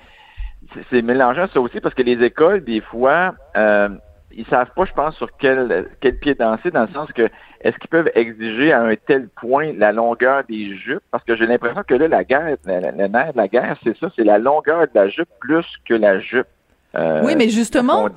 c'est 0.91 1.03
mélangeant 1.03 1.47
ça 1.53 1.61
aussi 1.61 1.81
parce 1.81 1.95
que 1.95 2.03
les 2.03 2.23
écoles, 2.25 2.63
des 2.65 2.81
fois, 2.81 3.35
euh, 3.57 3.89
ils 4.33 4.47
savent 4.47 4.71
pas, 4.75 4.85
je 4.85 4.93
pense, 4.93 5.17
sur 5.17 5.29
quel, 5.39 5.89
quel 6.01 6.19
pied 6.19 6.35
danser, 6.35 6.71
dans 6.71 6.83
le 6.83 6.93
sens 6.93 7.11
que 7.13 7.29
est-ce 7.61 7.77
qu'ils 7.79 7.91
peuvent 7.91 8.11
exiger 8.15 8.73
à 8.73 8.83
un 8.83 8.95
tel 8.95 9.29
point 9.29 9.73
la 9.77 9.93
longueur 9.93 10.45
des 10.49 10.77
jupes? 10.77 11.03
Parce 11.11 11.25
que 11.25 11.35
j'ai 11.37 11.47
l'impression 11.47 11.83
que 11.87 11.95
là, 11.95 12.09
la 12.09 12.25
guerre, 12.25 12.57
le 12.67 13.07
nerf 13.09 13.33
de 13.33 13.37
la 13.37 13.49
guerre, 13.49 13.77
c'est 13.83 13.97
ça, 13.99 14.09
c'est 14.15 14.25
la 14.25 14.39
longueur 14.39 14.83
de 14.83 14.91
la 14.95 15.09
jupe 15.09 15.29
plus 15.41 15.67
que 15.89 15.95
la 15.95 16.21
jupe. 16.21 16.47
Euh, 16.95 17.23
oui, 17.25 17.35
mais 17.37 17.49
justement, 17.49 18.09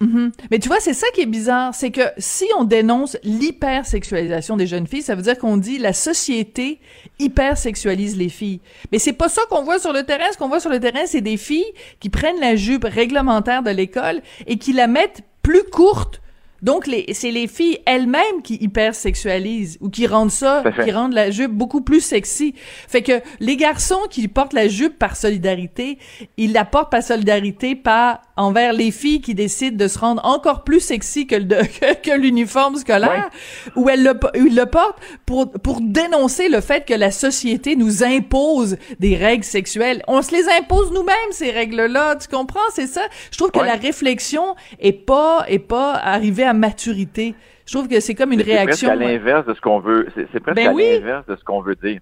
Mhm. 0.00 0.30
Mais 0.50 0.58
tu 0.60 0.68
vois, 0.68 0.78
c'est 0.80 0.94
ça 0.94 1.08
qui 1.12 1.22
est 1.22 1.26
bizarre, 1.26 1.74
c'est 1.74 1.90
que 1.90 2.02
si 2.18 2.44
on 2.56 2.64
dénonce 2.64 3.16
l'hypersexualisation 3.24 4.56
des 4.56 4.66
jeunes 4.66 4.86
filles, 4.86 5.02
ça 5.02 5.16
veut 5.16 5.22
dire 5.22 5.38
qu'on 5.38 5.56
dit 5.56 5.78
la 5.78 5.92
société 5.92 6.80
hypersexualise 7.18 8.16
les 8.16 8.28
filles. 8.28 8.60
Mais 8.92 8.98
c'est 8.98 9.12
pas 9.12 9.28
ça 9.28 9.42
qu'on 9.50 9.64
voit 9.64 9.78
sur 9.78 9.92
le 9.92 10.04
terrain. 10.04 10.30
Ce 10.32 10.38
qu'on 10.38 10.48
voit 10.48 10.60
sur 10.60 10.70
le 10.70 10.78
terrain, 10.78 11.06
c'est 11.06 11.20
des 11.20 11.36
filles 11.36 11.72
qui 11.98 12.10
prennent 12.10 12.38
la 12.40 12.54
jupe 12.54 12.84
réglementaire 12.84 13.62
de 13.62 13.70
l'école 13.70 14.20
et 14.46 14.58
qui 14.58 14.72
la 14.72 14.86
mettent 14.86 15.22
plus 15.42 15.64
courte 15.64 16.20
donc, 16.62 16.90
c'est 17.12 17.30
les 17.30 17.46
filles 17.46 17.78
elles-mêmes 17.86 18.42
qui 18.42 18.56
hypersexualisent 18.56 19.78
ou 19.80 19.90
qui 19.90 20.06
rendent 20.06 20.30
ça, 20.30 20.64
qui 20.84 20.90
rendent 20.90 21.12
la 21.12 21.30
jupe 21.30 21.52
beaucoup 21.52 21.82
plus 21.82 22.00
sexy. 22.00 22.54
Fait 22.88 23.02
que 23.02 23.20
les 23.38 23.56
garçons 23.56 24.00
qui 24.10 24.26
portent 24.26 24.52
la 24.52 24.68
jupe 24.68 24.98
par 24.98 25.16
solidarité, 25.16 25.98
ils 26.36 26.52
la 26.52 26.64
portent 26.64 26.90
par 26.90 27.02
solidarité 27.02 27.76
pas 27.76 28.22
envers 28.36 28.72
les 28.72 28.90
filles 28.90 29.20
qui 29.20 29.34
décident 29.34 29.76
de 29.76 29.88
se 29.88 29.98
rendre 29.98 30.24
encore 30.24 30.64
plus 30.64 30.80
sexy 30.80 31.26
que, 31.26 31.36
le, 31.36 31.62
que, 32.02 32.16
l'uniforme 32.16 32.76
scolaire, 32.76 33.30
ou 33.76 33.88
elles 33.88 34.02
le, 34.02 34.18
ils 34.34 34.54
le 34.54 34.66
portent 34.66 34.98
pour, 35.26 35.50
pour 35.50 35.80
dénoncer 35.80 36.48
le 36.48 36.60
fait 36.60 36.84
que 36.84 36.94
la 36.94 37.10
société 37.10 37.76
nous 37.76 38.02
impose 38.02 38.76
des 38.98 39.16
règles 39.16 39.44
sexuelles. 39.44 40.02
On 40.08 40.22
se 40.22 40.32
les 40.32 40.48
impose 40.60 40.90
nous-mêmes, 40.92 41.14
ces 41.30 41.50
règles-là, 41.50 42.16
tu 42.16 42.28
comprends? 42.28 42.60
C'est 42.72 42.86
ça. 42.86 43.02
Je 43.30 43.38
trouve 43.38 43.50
que 43.50 43.58
la 43.60 43.74
réflexion 43.74 44.56
est 44.80 44.92
pas, 44.92 45.44
est 45.48 45.58
pas 45.58 45.94
arrivée 45.94 46.44
à 46.44 46.47
maturité. 46.54 47.34
Je 47.66 47.72
trouve 47.72 47.88
que 47.88 48.00
c'est 48.00 48.14
comme 48.14 48.32
une 48.32 48.42
réaction. 48.42 48.88
C'est 48.90 48.96
presque 48.96 49.02
à 49.02 49.12
l'inverse 49.12 49.46
de 49.46 49.54
ce 49.54 49.60
qu'on 49.60 49.80
veut. 49.80 50.08
C'est 50.14 50.40
presque 50.40 50.56
ben 50.56 50.68
à 50.68 50.72
l'inverse 50.72 51.26
de 51.26 51.36
ce 51.36 51.44
qu'on 51.44 51.60
veut 51.60 51.76
dire. 51.76 52.00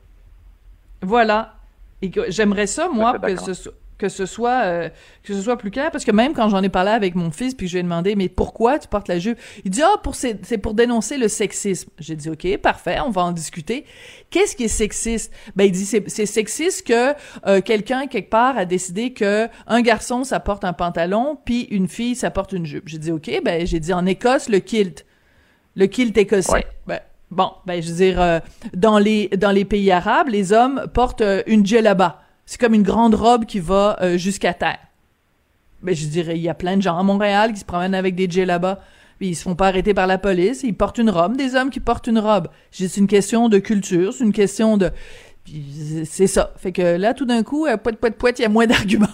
Voilà. 1.03 1.55
Et 2.03 2.11
j'aimerais 2.29 2.67
ça, 2.67 2.89
moi, 2.89 3.19
que 3.19 3.37
ce 3.37 3.55
soit 3.55 3.73
que 3.99 4.09
ce 4.09 4.27
soit 4.27 4.65
euh, 4.65 4.89
que 5.23 5.35
ce 5.35 5.41
soit 5.41 5.57
plus 5.57 5.71
clair 5.71 5.91
parce 5.91 6.05
que 6.05 6.11
même 6.11 6.35
quand 6.35 6.49
j'en 6.49 6.63
ai 6.63 6.69
parlé 6.69 6.91
avec 6.91 7.15
mon 7.15 7.31
fils 7.31 7.55
puis 7.55 7.67
je 7.67 7.75
lui 7.75 7.81
ai 7.81 7.83
demandé 7.83 8.15
mais 8.15 8.29
pourquoi 8.29 8.79
tu 8.79 8.89
portes 8.89 9.09
la 9.09 9.19
jupe? 9.19 9.39
Il 9.65 9.71
dit 9.71 9.83
ah 9.83 9.97
pour 10.03 10.15
c'est 10.15 10.59
pour 10.59 10.75
dénoncer 10.75 11.17
le 11.17 11.29
sexisme. 11.29 11.91
J'ai 11.99 12.17
dit 12.17 12.29
ok 12.29 12.59
parfait 12.59 12.99
on 13.01 13.11
va 13.11 13.23
en 13.23 13.33
discuter. 13.33 13.85
Qu'est-ce 14.31 14.57
qui 14.57 14.65
est 14.65 14.69
sexiste? 14.69 15.33
Ben 15.55 15.65
il 15.65 15.73
dit 15.73 15.87
c'est 15.87 16.09
c'est 16.09 16.27
sexiste 16.27 16.87
que 16.87 17.15
euh, 17.47 17.61
quelqu'un 17.61 18.07
quelque 18.07 18.31
part 18.31 18.59
a 18.59 18.65
décidé 18.65 19.13
que 19.13 19.49
un 19.67 19.81
garçon 19.81 20.25
ça 20.25 20.41
porte 20.41 20.65
un 20.65 20.73
pantalon 20.73 21.39
puis 21.45 21.63
une 21.71 21.89
fille 21.89 22.15
ça 22.15 22.31
porte 22.31 22.53
une 22.53 22.67
jupe. 22.67 22.89
J'ai 22.89 22.99
dit 22.99 23.13
ok 23.13 23.41
ben 23.45 23.67
j'ai 23.67 23.81
dit 23.81 23.93
en 23.93 24.05
Écosse 24.05 24.49
le 24.49 24.59
kilt. 24.59 25.07
Le 25.75 25.87
kilt 25.87 26.17
écossais. 26.17 26.67
Ben, 26.87 27.01
bon 27.31 27.51
ben 27.67 27.83
je 27.83 27.89
veux 27.89 27.97
dire 27.97 28.21
euh, 28.21 28.41
dans 28.75 28.99
les 28.99 29.29
dans 29.29 29.51
les 29.51 29.65
pays 29.65 29.91
arabes 29.91 30.29
les 30.29 30.53
hommes 30.53 30.87
portent 30.93 31.23
une 31.47 31.65
djellaba 31.65 32.26
c'est 32.47 32.61
comme 32.61 32.75
une 32.75 32.83
grande 32.83 33.15
robe 33.15 33.45
qui 33.45 33.59
va 33.59 33.99
euh, 34.01 34.17
jusqu'à 34.17 34.55
terre. 34.55 34.79
Ben, 35.83 35.95
je 35.95 36.07
dirais, 36.07 36.37
il 36.37 36.43
y 36.43 36.49
a 36.49 36.55
plein 36.55 36.77
de 36.77 36.83
gens 36.83 36.97
à 36.97 37.03
Montréal 37.03 37.53
qui 37.53 37.61
se 37.61 37.65
promènent 37.65 37.95
avec 37.95 38.15
des 38.15 38.47
là-bas. 38.47 38.81
Puis 39.19 39.29
ils 39.29 39.35
se 39.35 39.43
font 39.43 39.55
pas 39.55 39.69
arrêter 39.69 39.95
par 39.95 40.07
la 40.07 40.19
police. 40.19 40.63
Ils 40.63 40.75
portent 40.75 40.99
une 40.99 41.11
robe. 41.11 41.37
Des 41.37 41.55
hommes 41.55 41.71
qui 41.71 41.81
portent 41.81 42.07
une 42.07 42.19
robe. 42.19 42.49
C'est 42.71 42.97
une 42.97 43.07
question 43.07 43.49
de 43.49 43.59
culture. 43.59 44.13
C'est 44.13 44.25
une 44.25 44.33
question 44.33 44.77
de... 44.77 44.91
C'est 46.05 46.27
ça. 46.27 46.53
Fait 46.57 46.73
que 46.73 46.97
là, 46.97 47.15
tout 47.15 47.25
d'un 47.25 47.43
coup, 47.43 47.67
euh, 47.67 47.77
poète, 47.77 48.17
poète, 48.17 48.39
il 48.39 48.43
y 48.43 48.45
a 48.45 48.49
moins 48.49 48.67
d'arguments. 48.67 49.07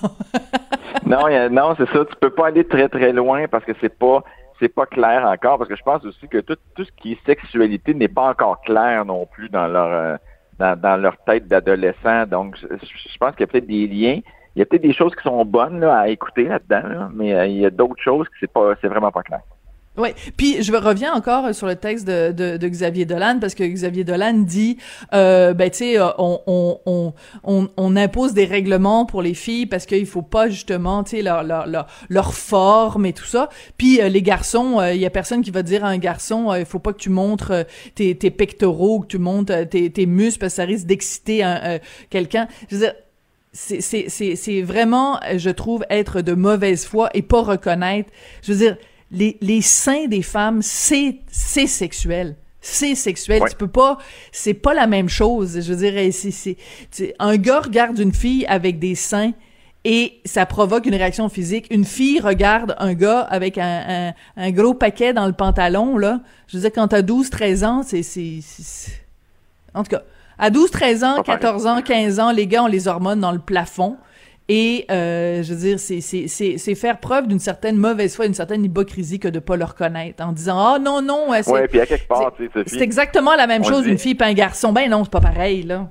non, 1.06 1.28
y 1.28 1.34
a, 1.34 1.48
non, 1.48 1.74
c'est 1.76 1.88
ça. 1.90 2.04
Tu 2.04 2.16
peux 2.20 2.30
pas 2.30 2.48
aller 2.48 2.64
très, 2.64 2.88
très 2.88 3.12
loin 3.12 3.46
parce 3.48 3.64
que 3.64 3.72
c'est 3.80 3.96
pas 3.96 4.24
c'est 4.60 4.68
pas 4.68 4.86
clair 4.86 5.26
encore. 5.26 5.58
Parce 5.58 5.68
que 5.68 5.76
je 5.76 5.82
pense 5.82 6.04
aussi 6.04 6.28
que 6.28 6.38
tout, 6.38 6.56
tout 6.74 6.84
ce 6.84 6.92
qui 6.96 7.12
est 7.12 7.26
sexualité 7.26 7.94
n'est 7.94 8.08
pas 8.08 8.30
encore 8.30 8.60
clair 8.62 9.04
non 9.04 9.26
plus 9.26 9.48
dans 9.48 9.66
leur 9.66 9.88
euh, 9.88 10.16
dans, 10.62 11.00
leur 11.00 11.16
tête 11.25 11.49
d'adolescent. 11.49 12.26
Donc, 12.26 12.57
je, 12.59 13.19
pense 13.19 13.33
qu'il 13.33 13.40
y 13.40 13.45
a 13.45 13.47
peut-être 13.47 13.66
des 13.66 13.87
liens. 13.87 14.21
Il 14.54 14.59
y 14.59 14.62
a 14.62 14.66
peut-être 14.66 14.83
des 14.83 14.92
choses 14.92 15.14
qui 15.14 15.23
sont 15.23 15.45
bonnes 15.45 15.83
à 15.83 16.09
écouter 16.09 16.45
là-dedans, 16.45 16.88
là, 16.88 17.11
mais 17.14 17.35
euh, 17.35 17.47
il 17.47 17.57
y 17.57 17.66
a 17.66 17.71
d'autres 17.71 18.02
choses 18.02 18.28
qui 18.28 18.35
c'est 18.40 18.52
pas 18.52 18.75
c'est 18.81 18.88
vraiment 18.88 19.11
pas 19.11 19.23
clair. 19.23 19.40
Oui, 19.99 20.08
puis 20.38 20.62
je 20.62 20.72
reviens 20.72 21.12
encore 21.12 21.54
sur 21.54 21.66
le 21.66 21.76
texte 21.76 22.06
de, 22.06 22.32
de, 22.32 22.56
de 22.56 22.68
Xavier 22.68 23.04
Dolan 23.04 23.37
parce 23.38 23.54
que 23.54 23.62
Xavier 23.62 24.04
Dolan 24.04 24.32
dit, 24.38 24.78
euh, 25.12 25.52
ben 25.52 25.68
tu 25.68 25.78
sais, 25.78 26.00
euh, 26.00 26.08
on, 26.16 26.40
on, 26.46 27.14
on, 27.44 27.68
on, 27.76 27.96
impose 27.96 28.32
des 28.32 28.46
règlements 28.46 29.04
pour 29.04 29.20
les 29.20 29.34
filles 29.34 29.66
parce 29.66 29.84
qu'il 29.84 30.06
faut 30.06 30.22
pas 30.22 30.49
justement, 30.49 31.04
tu 31.04 31.16
sais, 31.16 31.22
leur, 31.22 31.42
leur, 31.42 31.87
leur, 32.08 32.32
forme 32.32 33.04
et 33.04 33.12
tout 33.12 33.26
ça. 33.26 33.50
Puis 33.76 34.00
euh, 34.00 34.08
les 34.08 34.22
garçons, 34.22 34.80
il 34.80 34.96
y 34.96 35.04
a 35.04 35.11
personne 35.11 35.42
qui 35.42 35.50
va 35.50 35.62
dire 35.62 35.84
à 35.84 35.88
un 35.88 35.99
garçon, 35.99 36.54
il 36.54 36.64
faut 36.64 36.78
pas 36.78 36.94
que 36.94 36.99
tu 36.99 37.11
montres 37.11 37.52
tes, 37.94 38.16
tes 38.16 38.30
pectoraux, 38.30 39.00
que 39.00 39.08
tu 39.08 39.18
montres 39.18 39.68
tes, 39.68 39.90
tes 39.90 40.06
muscles 40.06 40.40
parce 40.40 40.54
que 40.54 40.56
ça 40.56 40.64
risque 40.64 40.87
d'exciter 40.87 41.42
quelqu'un. 42.08 42.49
Je 42.70 42.76
veux 42.76 42.80
dire, 42.80 42.94
c'est 43.52 44.62
vraiment, 44.62 45.20
je 45.37 45.50
trouve, 45.50 45.84
être 45.90 46.22
de 46.22 46.32
mauvaise 46.32 46.87
foi 46.87 47.11
et 47.12 47.20
pas 47.20 47.42
reconnaître. 47.42 48.11
Je 48.42 48.52
veux 48.52 48.58
dire, 48.58 48.76
les, 49.12 49.37
les 49.40 49.61
seins 49.61 50.07
des 50.07 50.23
femmes, 50.23 50.62
c'est 50.62 51.19
c'est 51.31 51.66
sexuel. 51.66 52.37
C'est 52.61 52.95
sexuel. 52.95 53.42
Tu 53.50 53.57
peux 53.57 53.69
pas. 53.69 53.99
C'est 54.31 54.54
pas 54.54 54.73
la 54.73 54.87
même 54.87 55.09
chose. 55.09 55.61
Je 55.61 55.73
veux 55.73 55.90
dire, 55.90 56.12
c'est 56.12 57.14
un 57.19 57.37
gars 57.37 57.61
regarde 57.61 57.99
une 57.99 58.14
fille 58.14 58.47
avec 58.47 58.78
des 58.78 58.95
seins 58.95 59.33
et 59.85 60.21
ça 60.25 60.47
provoque 60.47 60.87
une 60.87 60.95
réaction 60.95 61.28
physique. 61.28 61.66
Une 61.71 61.85
fille 61.85 62.21
regarde 62.21 62.76
un 62.78 62.95
gars 62.95 63.21
avec 63.21 63.59
un, 63.59 63.83
un, 63.88 64.12
un 64.37 64.50
gros 64.52 64.75
paquet 64.75 65.12
dans 65.12 65.26
le 65.26 65.33
pantalon, 65.33 65.99
là. 65.99 66.21
Je 66.47 66.57
veux 66.57 66.62
dire, 66.62 66.71
quand 66.73 66.88
t'as 66.88 67.02
12, 67.02 67.31
13 67.31 67.64
ans, 67.64 67.83
c'est, 67.85 68.02
c'est, 68.04 68.40
En 69.75 69.83
tout 69.83 69.90
cas, 69.90 70.02
à 70.38 70.50
12, 70.50 70.71
13 70.71 71.04
ans, 71.04 71.23
14 71.23 71.66
ans, 71.66 71.83
15 71.83 72.21
ans, 72.21 72.31
les 72.31 72.47
gars 72.47 72.62
ont 72.62 72.69
les 72.69 72.87
hormones 72.87 73.21
dans 73.21 73.33
le 73.33 73.40
plafond. 73.40 73.97
Et 74.54 74.85
euh, 74.90 75.42
je 75.42 75.54
veux 75.54 75.61
dire, 75.61 75.78
c'est 75.80 76.75
faire 76.75 77.00
preuve 77.00 77.26
d'une 77.26 77.38
certaine 77.38 77.78
mauvaise 77.78 78.14
foi, 78.14 78.26
d'une 78.26 78.35
certaine 78.35 78.62
hypocrisie 78.62 79.18
que 79.18 79.28
de 79.28 79.38
pas 79.38 79.56
le 79.56 79.64
reconnaître 79.64 80.23
en 80.23 80.32
disant 80.32 80.59
ah 80.59 80.75
oh, 80.76 80.78
non 80.78 81.00
non. 81.00 81.30
Ouais, 81.30 81.68
puis 81.68 81.80
à 81.80 81.87
quelque 81.87 82.06
part, 82.06 82.35
c'est 82.66 82.82
exactement 82.82 83.35
la 83.35 83.47
même 83.47 83.64
chose 83.64 83.85
d'une 83.85 83.97
fille 83.97 84.14
pas 84.14 84.26
un 84.26 84.35
garçon. 84.35 84.75
Ben 84.75 84.90
non, 84.90 85.04
c'est 85.04 85.11
pas 85.11 85.23
pareil 85.23 85.62
là. 85.62 85.88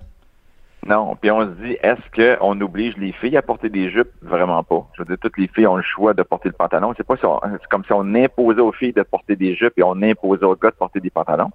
Non, 0.86 1.16
puis 1.20 1.32
on 1.32 1.42
se 1.42 1.64
dit, 1.64 1.76
est-ce 1.82 2.38
qu'on 2.40 2.62
oblige 2.62 2.96
les 2.98 3.14
filles 3.14 3.36
à 3.36 3.42
porter 3.42 3.70
des 3.70 3.90
jupes? 3.90 4.12
Vraiment 4.22 4.64
pas. 4.64 4.88
Je 4.94 5.02
veux 5.02 5.08
dire, 5.08 5.18
toutes 5.20 5.40
les 5.40 5.48
filles 5.48 5.66
ont 5.66 5.78
le 5.78 5.84
choix 5.84 6.14
de 6.14 6.22
porter 6.22 6.50
le 6.50 6.54
pantalon. 6.54 6.94
C'est 6.96 7.06
pas 7.06 7.16
si 7.16 7.24
c'est 7.24 7.68
comme 7.68 7.84
si 7.84 7.94
on 7.94 8.14
imposait 8.14 8.62
aux 8.62 8.72
filles 8.72 8.94
de 8.94 9.02
porter 9.02 9.36
des 9.36 9.56
jupes 9.56 9.74
et 9.78 9.84
on 9.84 10.00
imposait 10.04 10.46
aux 10.46 10.56
gars 10.56 10.70
de 10.70 10.76
porter 10.76 11.00
des 11.00 11.10
pantalons. 11.10 11.50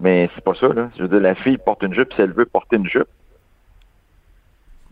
Mais 0.00 0.28
c'est 0.34 0.42
pas 0.42 0.54
ça, 0.54 0.66
là. 0.68 0.88
Je 0.96 1.02
veux 1.02 1.08
dire, 1.08 1.20
la 1.20 1.36
fille 1.36 1.58
porte 1.58 1.84
une 1.84 1.94
jupe 1.94 2.12
si 2.14 2.20
elle 2.20 2.32
veut 2.32 2.46
porter 2.46 2.76
une 2.76 2.88
jupe. 2.88 3.06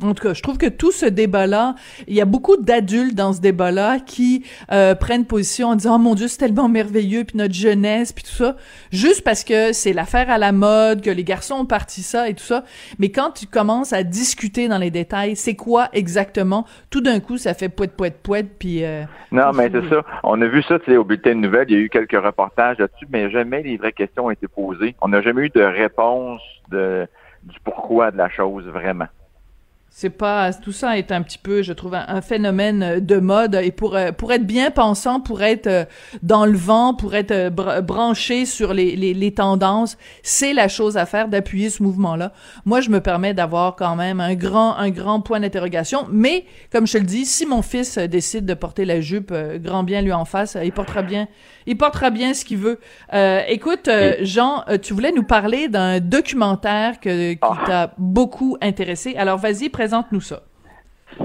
En 0.02 0.14
tout 0.14 0.22
cas, 0.22 0.34
je 0.34 0.42
trouve 0.42 0.58
que 0.58 0.68
tout 0.68 0.92
ce 0.92 1.06
débat-là, 1.06 1.74
il 2.08 2.14
y 2.14 2.20
a 2.20 2.24
beaucoup 2.24 2.56
d'adultes 2.56 3.14
dans 3.14 3.32
ce 3.32 3.40
débat-là 3.40 3.98
qui 3.98 4.44
euh, 4.72 4.94
prennent 4.94 5.26
position 5.26 5.68
en 5.68 5.76
disant 5.76 5.96
oh 5.96 5.98
mon 5.98 6.14
Dieu 6.14 6.28
c'est 6.28 6.38
tellement 6.38 6.68
merveilleux 6.68 7.24
puis 7.24 7.36
notre 7.36 7.54
jeunesse 7.54 8.12
puis 8.12 8.24
tout 8.24 8.30
ça, 8.30 8.56
juste 8.90 9.22
parce 9.24 9.44
que 9.44 9.72
c'est 9.72 9.92
l'affaire 9.92 10.30
à 10.30 10.38
la 10.38 10.52
mode, 10.52 11.02
que 11.02 11.10
les 11.10 11.24
garçons 11.24 11.54
ont 11.54 11.66
parti 11.66 12.02
ça 12.02 12.28
et 12.28 12.34
tout 12.34 12.44
ça. 12.44 12.64
Mais 12.98 13.10
quand 13.10 13.30
tu 13.32 13.46
commences 13.46 13.92
à 13.92 14.02
discuter 14.02 14.68
dans 14.68 14.78
les 14.78 14.90
détails, 14.90 15.36
c'est 15.36 15.56
quoi 15.56 15.88
exactement? 15.92 16.66
Tout 16.90 17.00
d'un 17.00 17.20
coup, 17.20 17.36
ça 17.36 17.54
fait 17.54 17.68
poète 17.68 17.92
poète 17.96 18.22
poète 18.22 18.46
puis. 18.58 18.84
Euh, 18.84 19.04
non, 19.32 19.52
mais 19.52 19.70
c'est 19.70 19.88
ça. 19.88 20.02
On 20.24 20.40
a 20.40 20.46
vu 20.46 20.62
ça, 20.62 20.78
tu 20.78 20.92
sais, 20.92 20.96
au 20.96 21.04
bulletin 21.04 21.30
de 21.30 21.40
nouvelles. 21.40 21.66
Il 21.68 21.76
y 21.76 21.80
a 21.80 21.80
eu 21.80 21.88
quelques 21.88 22.20
reportages 22.20 22.78
là-dessus, 22.78 23.06
mais 23.10 23.30
jamais 23.30 23.62
les 23.62 23.76
vraies 23.76 23.92
questions 23.92 24.26
ont 24.26 24.30
été 24.30 24.48
posées. 24.48 24.94
On 25.00 25.08
n'a 25.08 25.22
jamais 25.22 25.46
eu 25.46 25.50
de 25.50 25.62
réponse 25.62 26.40
de 26.70 27.06
du 27.42 27.58
pourquoi 27.64 28.10
de 28.10 28.18
la 28.18 28.28
chose 28.28 28.66
vraiment. 28.66 29.06
C'est 29.92 30.10
pas 30.10 30.52
tout 30.52 30.70
ça 30.70 30.96
est 30.96 31.10
un 31.10 31.20
petit 31.20 31.36
peu, 31.36 31.62
je 31.62 31.72
trouve, 31.72 31.94
un, 31.94 32.20
phénomène 32.20 33.00
de 33.00 33.16
mode 33.16 33.56
et 33.56 33.72
pour 33.72 33.96
euh, 33.96 34.12
pour 34.12 34.32
être 34.32 34.46
bien 34.46 34.70
pensant, 34.70 35.20
pour 35.20 35.42
être 35.42 35.66
euh, 35.66 35.84
dans 36.22 36.46
le 36.46 36.56
vent, 36.56 36.94
pour 36.94 37.16
être 37.16 37.32
euh, 37.32 37.80
branché 37.80 38.46
sur 38.46 38.72
les, 38.72 38.94
les, 38.94 39.14
les 39.14 39.34
tendances, 39.34 39.98
c'est 40.22 40.54
la 40.54 40.68
chose 40.68 40.96
à 40.96 41.06
faire 41.06 41.26
d'appuyer 41.28 41.70
ce 41.70 41.82
mouvement-là. 41.82 42.32
Moi, 42.64 42.80
je 42.80 42.88
me 42.88 43.00
permets 43.00 43.34
d'avoir 43.34 43.74
quand 43.74 43.96
même 43.96 44.20
un 44.20 44.36
grand 44.36 44.76
un 44.76 44.90
grand 44.90 45.20
point 45.22 45.40
d'interrogation, 45.40 46.06
mais 46.08 46.44
comme 46.70 46.86
je 46.86 46.92
te 46.92 46.98
le 46.98 47.04
dis, 47.04 47.26
si 47.26 47.44
mon 47.44 47.60
fils 47.60 47.98
décide 47.98 48.46
de 48.46 48.54
porter 48.54 48.84
la 48.84 49.00
jupe, 49.00 49.34
grand 49.56 49.82
bien 49.82 50.02
lui 50.02 50.12
en 50.12 50.24
face, 50.24 50.56
il 50.62 50.70
portera 50.70 51.02
bien 51.02 51.26
il 51.66 51.76
portera 51.76 52.10
bien 52.10 52.34
ce 52.34 52.44
qu'il 52.44 52.58
veut. 52.58 52.78
Euh, 53.12 53.40
écoute, 53.48 53.88
euh, 53.88 54.14
Jean, 54.20 54.64
euh, 54.68 54.78
tu 54.78 54.92
voulais 54.92 55.12
nous 55.12 55.22
parler 55.22 55.68
d'un 55.68 56.00
documentaire 56.00 57.00
que, 57.00 57.32
qui 57.32 57.38
ah. 57.42 57.62
t'a 57.66 57.90
beaucoup 57.98 58.56
intéressé. 58.60 59.16
Alors, 59.16 59.38
vas-y, 59.38 59.68
présente-nous 59.68 60.20
ça. 60.20 60.42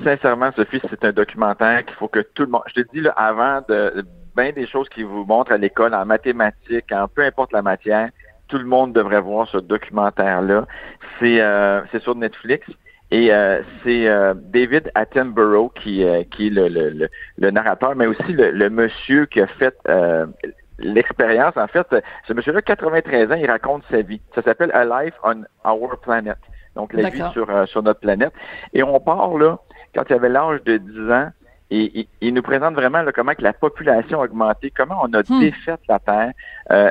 Sincèrement, 0.03 0.51
Sophie, 0.55 0.81
c'est 0.89 1.03
un 1.05 1.11
documentaire 1.11 1.85
qu'il 1.85 1.95
faut 1.95 2.07
que 2.07 2.19
tout 2.19 2.43
le 2.43 2.49
monde. 2.49 2.63
Je 2.67 2.81
te 2.81 2.91
dis 2.93 3.01
là, 3.01 3.11
avant 3.11 3.61
de 3.69 4.05
bien 4.35 4.51
des 4.51 4.67
choses 4.67 4.89
qui 4.89 5.03
vous 5.03 5.23
montrent 5.25 5.51
à 5.51 5.57
l'école 5.57 5.93
en 5.93 6.05
mathématiques, 6.05 6.91
en 6.91 7.07
peu 7.07 7.23
importe 7.23 7.53
la 7.53 7.61
matière, 7.61 8.09
tout 8.47 8.57
le 8.57 8.65
monde 8.65 8.93
devrait 8.93 9.21
voir 9.21 9.47
ce 9.47 9.57
documentaire-là. 9.57 10.65
C'est 11.19 11.39
c'est 11.91 12.01
sur 12.01 12.15
Netflix. 12.15 12.67
Et 13.11 13.31
euh, 13.31 13.61
c'est 13.83 14.07
euh, 14.07 14.33
David 14.35 14.91
Attenborough 14.95 15.71
qui, 15.73 16.03
euh, 16.03 16.23
qui 16.23 16.47
est 16.47 16.49
le, 16.49 16.67
le, 16.67 17.09
le, 17.37 17.51
narrateur, 17.51 17.95
mais 17.95 18.07
aussi 18.07 18.33
le, 18.33 18.69
monsieur 18.69 19.27
qui 19.27 19.41
a 19.41 19.47
fait 19.47 19.77
l'expérience. 20.79 21.55
En 21.55 21.67
fait, 21.67 21.87
ce 22.27 22.33
monsieur-là, 22.33 22.61
93 22.61 23.31
ans, 23.31 23.35
il 23.35 23.49
raconte 23.49 23.83
sa 23.91 24.01
vie. 24.01 24.21
Ça 24.33 24.41
s'appelle 24.41 24.71
A 24.73 24.83
Life 25.03 25.13
on 25.23 25.43
Our 25.63 25.99
Planet. 26.01 26.37
Donc, 26.75 26.93
la 26.93 27.09
vie 27.09 27.23
sur, 27.31 27.47
sur 27.67 27.83
notre 27.83 28.01
planète. 28.01 28.33
Et 28.73 28.83
on 28.83 28.99
part 28.99 29.37
là, 29.37 29.59
quand 29.95 30.03
il 30.09 30.13
avait 30.13 30.27
l'âge 30.27 30.61
de 30.63 30.77
10 30.77 31.11
ans, 31.11 31.29
et, 31.71 32.07
il 32.21 32.33
nous 32.33 32.41
présente 32.41 32.75
vraiment 32.75 33.01
là, 33.01 33.11
comment 33.11 33.33
que 33.33 33.41
la 33.41 33.53
population 33.53 34.21
a 34.21 34.25
augmenté, 34.25 34.71
comment 34.75 34.99
on 35.01 35.13
a 35.13 35.21
hmm. 35.21 35.39
défait 35.39 35.77
la 35.87 35.99
Terre. 35.99 36.31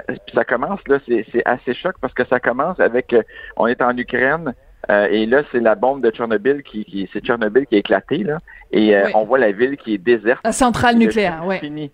puis 0.09 0.35
ça 0.35 0.44
commence, 0.44 0.80
là, 0.88 0.99
c'est 1.06 1.42
assez 1.44 1.75
choc 1.75 1.97
parce 2.00 2.14
que 2.14 2.25
ça 2.25 2.40
commence 2.40 2.80
avec, 2.80 3.14
on 3.56 3.66
est 3.66 3.83
en 3.83 3.97
Ukraine, 3.97 4.54
euh, 4.91 5.09
et 5.11 5.26
là, 5.26 5.43
c'est 5.53 5.61
la 5.61 5.75
bombe 5.75 6.03
de 6.03 6.11
Tchernobyl 6.11 6.62
qui, 6.62 6.85
qui 6.85 7.09
c'est 7.12 7.25
Tchernobyl 7.25 7.67
qui 7.67 7.76
a 7.76 7.79
éclaté 7.79 8.19
là, 8.19 8.38
et 8.73 8.97
euh, 8.97 9.09
on 9.14 9.25
voit 9.25 9.38
la 9.38 9.53
ville 9.53 9.76
qui 9.76 9.95
est 9.95 9.99
déserte. 9.99 10.41
La 10.45 10.53
centrale 10.53 10.97
nucléaire, 10.97 11.43
oui. 11.47 11.59
Fini. 11.59 11.91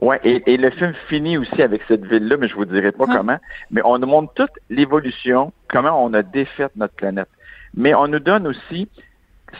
Ouais, 0.00 0.20
et, 0.24 0.42
et, 0.52 0.56
le 0.58 0.70
film 0.70 0.92
finit 1.08 1.38
aussi 1.38 1.62
avec 1.62 1.80
cette 1.88 2.04
ville-là, 2.04 2.36
mais 2.36 2.48
je 2.48 2.54
vous 2.54 2.66
dirai 2.66 2.92
pas 2.92 3.06
ah. 3.08 3.14
comment. 3.16 3.38
Mais 3.70 3.80
on 3.84 3.98
nous 3.98 4.06
montre 4.06 4.32
toute 4.34 4.50
l'évolution, 4.68 5.52
comment 5.68 6.04
on 6.04 6.12
a 6.12 6.22
défait 6.22 6.68
notre 6.76 6.94
planète. 6.94 7.28
Mais 7.74 7.94
on 7.94 8.06
nous 8.06 8.20
donne 8.20 8.46
aussi, 8.46 8.88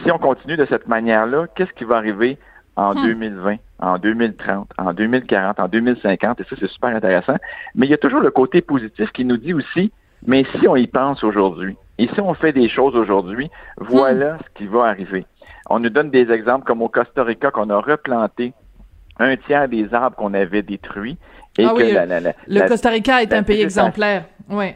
si 0.03 0.11
on 0.11 0.19
continue 0.19 0.57
de 0.57 0.67
cette 0.67 0.89
manière-là, 0.89 1.47
qu'est-ce 1.55 1.73
qui 1.73 1.85
va 1.85 1.97
arriver 1.97 2.37
en 2.77 2.95
2020, 2.95 3.55
hmm. 3.55 3.59
en 3.79 3.99
2030, 3.99 4.71
en 4.77 4.93
2040, 4.93 5.59
en 5.59 5.69
2050, 5.69 6.41
et 6.41 6.45
ça, 6.45 6.57
c'est 6.61 6.69
super 6.69 6.91
intéressant. 6.91 7.37
Mais 7.75 7.87
il 7.87 7.91
y 7.91 7.95
a 7.95 7.99
toujours 7.99 8.21
le 8.21 8.31
côté 8.31 8.61
positif 8.61 9.11
qui 9.13 9.25
nous 9.25 9.39
dit 9.39 9.55
aussi, 9.55 9.91
mais 10.27 10.45
si 10.59 10.69
on 10.69 10.77
y 10.77 10.87
pense 10.87 11.25
aujourd'hui, 11.25 11.77
et 11.99 12.09
si 12.09 12.21
on 12.21 12.35
fait 12.35 12.53
des 12.53 12.69
choses 12.69 12.95
aujourd'hui, 12.95 13.51
voilà 13.79 14.35
hmm. 14.35 14.39
ce 14.45 14.59
qui 14.59 14.67
va 14.67 14.85
arriver. 14.85 15.27
On 15.69 15.79
nous 15.79 15.91
donne 15.91 16.11
des 16.11 16.31
exemples 16.31 16.65
comme 16.65 16.83
au 16.83 16.89
Costa 16.89 17.25
Rica 17.25 17.51
qu'on 17.51 17.71
a 17.71 17.79
replanté 17.79 18.53
un 19.19 19.37
tiers 19.37 19.69
des 19.69 19.93
arbres 19.95 20.17
qu'on 20.17 20.35
avait 20.35 20.63
détruits. 20.63 21.17
Et 21.59 21.65
ah 21.65 21.71
que 21.71 21.83
oui, 21.83 21.93
la, 21.93 22.21
le 22.21 22.69
Costa 22.69 22.91
Rica 22.91 23.23
est 23.23 23.33
un 23.33 23.43
pays 23.43 23.63
exemplaire. 23.63 24.25
Oui. 24.49 24.75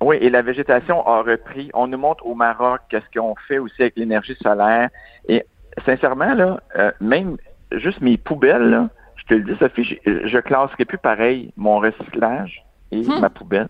Oui, 0.00 0.16
et 0.20 0.28
la 0.28 0.42
végétation 0.42 1.06
a 1.06 1.22
repris. 1.22 1.70
On 1.72 1.86
nous 1.86 1.96
montre 1.96 2.26
au 2.26 2.34
Maroc 2.34 2.80
qu'est-ce 2.90 3.18
qu'on 3.18 3.34
fait 3.48 3.58
aussi 3.58 3.80
avec 3.80 3.96
l'énergie 3.96 4.36
solaire. 4.42 4.90
Et 5.28 5.44
sincèrement, 5.86 6.34
là, 6.34 6.60
euh, 6.76 6.90
même 7.00 7.36
juste 7.72 8.00
mes 8.02 8.18
poubelles, 8.18 8.68
là, 8.68 8.88
je 9.16 9.24
te 9.24 9.34
le 9.34 9.44
dis, 9.44 9.58
Sophie, 9.58 9.84
je, 10.04 10.26
je 10.26 10.38
classerai 10.38 10.84
plus 10.84 10.98
pareil 10.98 11.52
mon 11.56 11.78
recyclage 11.78 12.62
et 12.90 13.00
hmm. 13.00 13.20
ma 13.20 13.30
poubelle. 13.30 13.68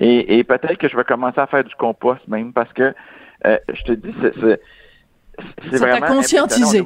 Et, 0.00 0.44
peut-être 0.44 0.78
que 0.78 0.88
je 0.88 0.96
vais 0.96 1.04
commencer 1.04 1.40
à 1.40 1.46
faire 1.46 1.64
du 1.64 1.74
compost 1.74 2.26
même 2.28 2.52
parce 2.52 2.72
que 2.72 2.94
euh, 3.46 3.58
je 3.72 3.82
te 3.82 3.92
dis, 3.92 4.14
c'est 4.20 4.60
c'est 5.70 5.78
vraiment 5.78 6.06
conscientisé. 6.06 6.84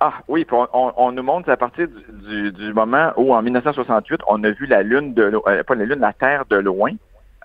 Ah 0.00 0.14
oui, 0.26 0.44
on, 0.72 1.12
nous 1.12 1.22
montre 1.22 1.48
à 1.48 1.56
partir 1.56 1.86
du, 1.86 2.50
du, 2.50 2.72
moment 2.72 3.12
où 3.16 3.32
en 3.34 3.40
1968 3.40 4.20
on 4.26 4.42
a 4.42 4.50
vu 4.50 4.66
la 4.66 4.82
lune 4.82 5.14
de 5.14 5.30
euh, 5.46 5.62
pas 5.62 5.74
la 5.74 5.84
lune, 5.84 6.00
la 6.00 6.12
Terre 6.12 6.44
de 6.50 6.56
loin. 6.56 6.90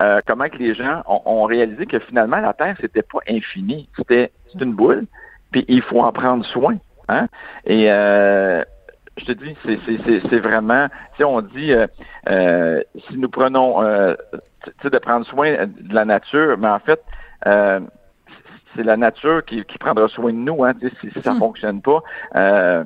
Euh, 0.01 0.21
comment 0.25 0.49
que 0.49 0.57
les 0.57 0.73
gens 0.73 1.03
ont, 1.07 1.43
réalisé 1.43 1.85
que 1.85 1.99
finalement 1.99 2.37
la 2.37 2.53
Terre 2.53 2.75
c'était 2.81 3.03
pas 3.03 3.19
infini, 3.29 3.87
c'était 3.95 4.31
une 4.59 4.73
boule, 4.73 5.05
puis 5.51 5.65
il 5.67 5.83
faut 5.83 6.01
en 6.01 6.11
prendre 6.11 6.43
soin. 6.45 6.77
Hein? 7.09 7.27
Et 7.65 7.91
euh, 7.91 8.63
je 9.17 9.25
te 9.25 9.31
dis, 9.31 9.55
c'est 10.29 10.39
vraiment, 10.39 10.87
si 11.15 11.23
on 11.23 11.41
dit, 11.41 11.71
euh, 11.71 11.87
euh, 12.29 12.81
si 13.07 13.17
nous 13.17 13.29
prenons, 13.29 13.81
euh, 13.81 14.15
de 14.83 14.97
prendre 14.99 15.25
soin 15.25 15.65
de 15.65 15.93
la 15.93 16.05
nature, 16.05 16.57
mais 16.57 16.67
en 16.67 16.79
fait, 16.79 17.01
euh, 17.45 17.79
c'est 18.75 18.83
la 18.83 18.97
nature 18.97 19.43
qui, 19.45 19.63
prendra 19.79 20.07
soin 20.07 20.31
de 20.31 20.37
nous, 20.37 20.63
hein, 20.63 20.73
si, 21.01 21.21
ça 21.21 21.33
hmm. 21.33 21.39
fonctionne 21.39 21.81
pas. 21.81 22.01
Euh, 22.35 22.83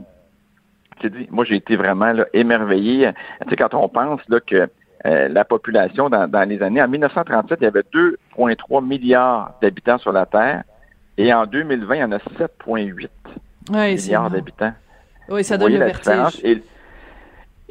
dit, 1.04 1.28
moi, 1.32 1.46
j'ai 1.46 1.56
été 1.56 1.76
vraiment 1.76 2.12
là, 2.14 2.26
émerveillé. 2.34 3.12
Quand 3.58 3.74
on 3.74 3.90
pense 3.90 4.22
là, 4.30 4.40
que 4.40 4.70
euh, 5.06 5.28
la 5.30 5.44
population 5.46 6.10
dans, 6.10 6.28
dans, 6.28 6.48
les 6.48 6.62
années, 6.62 6.82
en 6.82 6.88
1937, 6.88 7.60
il 7.62 7.64
y 7.64 7.68
avait 7.68 7.84
2,3 7.94 8.86
milliards 8.86 9.54
d'habitants 9.62 9.98
sur 9.98 10.12
la 10.12 10.26
Terre, 10.26 10.64
et 11.18 11.34
en 11.34 11.46
2020, 11.46 11.96
il 11.96 12.00
y 12.00 12.04
en 12.04 12.12
a 12.12 12.18
7,8 12.18 13.10
milliards 13.72 14.30
d'habitants. 14.30 14.74
Oui, 15.30 15.44
ça 15.44 15.58
donne 15.58 15.74
le 15.74 15.80
vertige. 15.80 16.40
Et, 16.44 16.62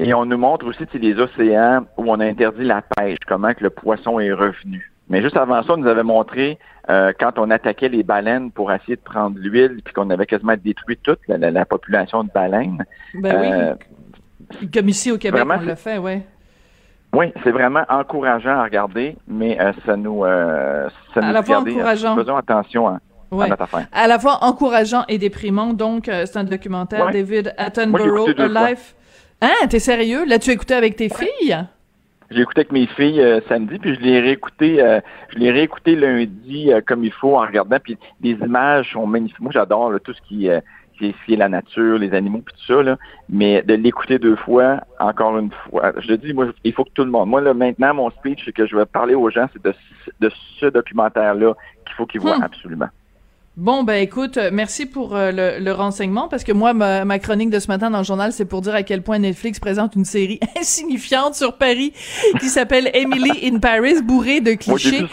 et, 0.00 0.14
on 0.14 0.24
nous 0.24 0.38
montre 0.38 0.66
aussi 0.66 0.84
les 0.94 1.18
océans 1.18 1.84
où 1.96 2.10
on 2.10 2.20
a 2.20 2.24
interdit 2.24 2.64
la 2.64 2.82
pêche, 2.82 3.18
comment 3.26 3.52
que 3.52 3.62
le 3.62 3.70
poisson 3.70 4.18
est 4.20 4.32
revenu. 4.32 4.92
Mais 5.08 5.22
juste 5.22 5.36
avant 5.36 5.62
ça, 5.62 5.72
on 5.72 5.76
nous 5.78 5.88
avait 5.88 6.04
montré 6.04 6.58
euh, 6.88 7.12
quand 7.18 7.38
on 7.38 7.50
attaquait 7.50 7.88
les 7.88 8.04
baleines 8.04 8.52
pour 8.52 8.72
essayer 8.72 8.96
de 8.96 9.02
prendre 9.02 9.36
l'huile, 9.38 9.80
puis 9.84 9.92
qu'on 9.92 10.08
avait 10.10 10.26
quasiment 10.26 10.54
détruit 10.56 10.96
toute 11.02 11.18
la, 11.26 11.64
population 11.64 12.24
de 12.24 12.30
baleines. 12.32 12.84
Ben 13.14 13.40
oui. 13.40 13.48
Euh, 13.52 14.68
Comme 14.72 14.88
ici 14.88 15.10
au 15.10 15.18
Québec, 15.18 15.42
on 15.44 15.60
le 15.60 15.74
fait, 15.74 15.98
oui. 15.98 16.22
Oui, 17.12 17.32
c'est 17.42 17.50
vraiment 17.50 17.82
encourageant 17.88 18.56
à 18.60 18.62
regarder, 18.62 19.16
mais 19.26 19.60
euh, 19.60 19.72
ça 19.84 19.96
nous, 19.96 20.22
ça 20.22 21.20
à 21.20 21.32
la 21.32 21.42
fois 21.42 21.58
encourageant. 21.58 22.14
faisons 22.14 22.36
attention 22.36 22.86
à, 22.86 23.00
notre 23.32 23.62
affaire. 23.62 23.86
À 23.92 24.06
la 24.06 24.20
fois 24.20 24.38
encourageant 24.42 25.04
et 25.08 25.18
déprimant. 25.18 25.72
Donc, 25.72 26.04
c'est 26.04 26.36
un 26.36 26.44
documentaire, 26.44 27.10
David 27.10 27.52
Attenborough, 27.58 28.38
A 28.38 28.70
Life. 28.70 28.94
Hein, 29.42 29.66
t'es 29.68 29.78
sérieux? 29.78 30.24
L'as-tu 30.26 30.50
écouté 30.50 30.74
avec 30.74 30.96
tes 30.96 31.08
filles? 31.08 31.56
J'ai 32.30 32.42
écouté 32.42 32.60
avec 32.60 32.72
mes 32.72 32.86
filles 32.86 33.20
euh, 33.20 33.40
samedi, 33.48 33.78
puis 33.78 33.94
je 33.94 34.00
l'ai 34.00 34.20
réécouté, 34.20 34.80
euh, 34.80 35.00
je 35.30 35.38
l'ai 35.38 35.50
réécouté 35.50 35.96
lundi 35.96 36.70
euh, 36.70 36.80
comme 36.86 37.04
il 37.04 37.12
faut 37.12 37.36
en 37.36 37.40
regardant. 37.40 37.78
Puis 37.82 37.96
les 38.20 38.32
images 38.32 38.92
sont 38.92 39.06
magnifiques. 39.06 39.40
Moi, 39.40 39.50
j'adore 39.52 39.92
tout 40.04 40.12
ce 40.12 40.20
qui, 40.28 40.48
qui 40.98 41.32
est 41.32 41.36
la 41.36 41.48
nature, 41.48 41.98
les 41.98 42.12
animaux, 42.12 42.42
puis 42.44 42.54
tout 42.54 42.74
ça. 42.74 42.82
Là. 42.82 42.98
Mais 43.30 43.62
de 43.62 43.74
l'écouter 43.74 44.18
deux 44.18 44.36
fois, 44.36 44.80
encore 45.00 45.38
une 45.38 45.50
fois, 45.50 45.92
je 45.98 46.12
dis, 46.14 46.34
moi, 46.34 46.48
il 46.62 46.72
faut 46.72 46.84
que 46.84 46.92
tout 46.92 47.04
le 47.04 47.10
monde. 47.10 47.28
Moi, 47.30 47.40
là, 47.40 47.54
maintenant, 47.54 47.94
mon 47.94 48.10
speech, 48.10 48.42
c'est 48.44 48.52
que 48.52 48.66
je 48.66 48.76
vais 48.76 48.86
parler 48.86 49.14
aux 49.14 49.30
gens, 49.30 49.48
c'est 49.52 49.64
de, 49.64 49.74
de 50.20 50.30
ce 50.60 50.66
documentaire-là 50.66 51.54
qu'il 51.86 51.94
faut 51.96 52.06
qu'ils 52.06 52.20
voient 52.20 52.38
hmm. 52.38 52.44
absolument. 52.44 52.88
Bon, 53.56 53.82
ben 53.82 53.96
écoute, 53.96 54.36
euh, 54.36 54.50
merci 54.52 54.86
pour 54.86 55.16
euh, 55.16 55.58
le, 55.58 55.72
renseignement, 55.72 56.28
parce 56.28 56.44
que 56.44 56.52
moi, 56.52 56.72
ma, 56.72 57.18
chronique 57.18 57.50
de 57.50 57.58
ce 57.58 57.66
matin 57.66 57.90
dans 57.90 57.98
le 57.98 58.04
journal, 58.04 58.32
c'est 58.32 58.44
pour 58.44 58.60
dire 58.60 58.74
à 58.74 58.84
quel 58.84 59.02
point 59.02 59.18
Netflix 59.18 59.58
présente 59.58 59.96
une 59.96 60.04
série 60.04 60.38
insignifiante 60.58 61.34
sur 61.34 61.58
Paris 61.58 61.92
qui 62.38 62.48
s'appelle 62.48 62.90
Emily 62.94 63.30
in 63.42 63.58
Paris, 63.58 64.02
bourrée 64.02 64.40
de 64.40 64.54
clichés. 64.54 65.04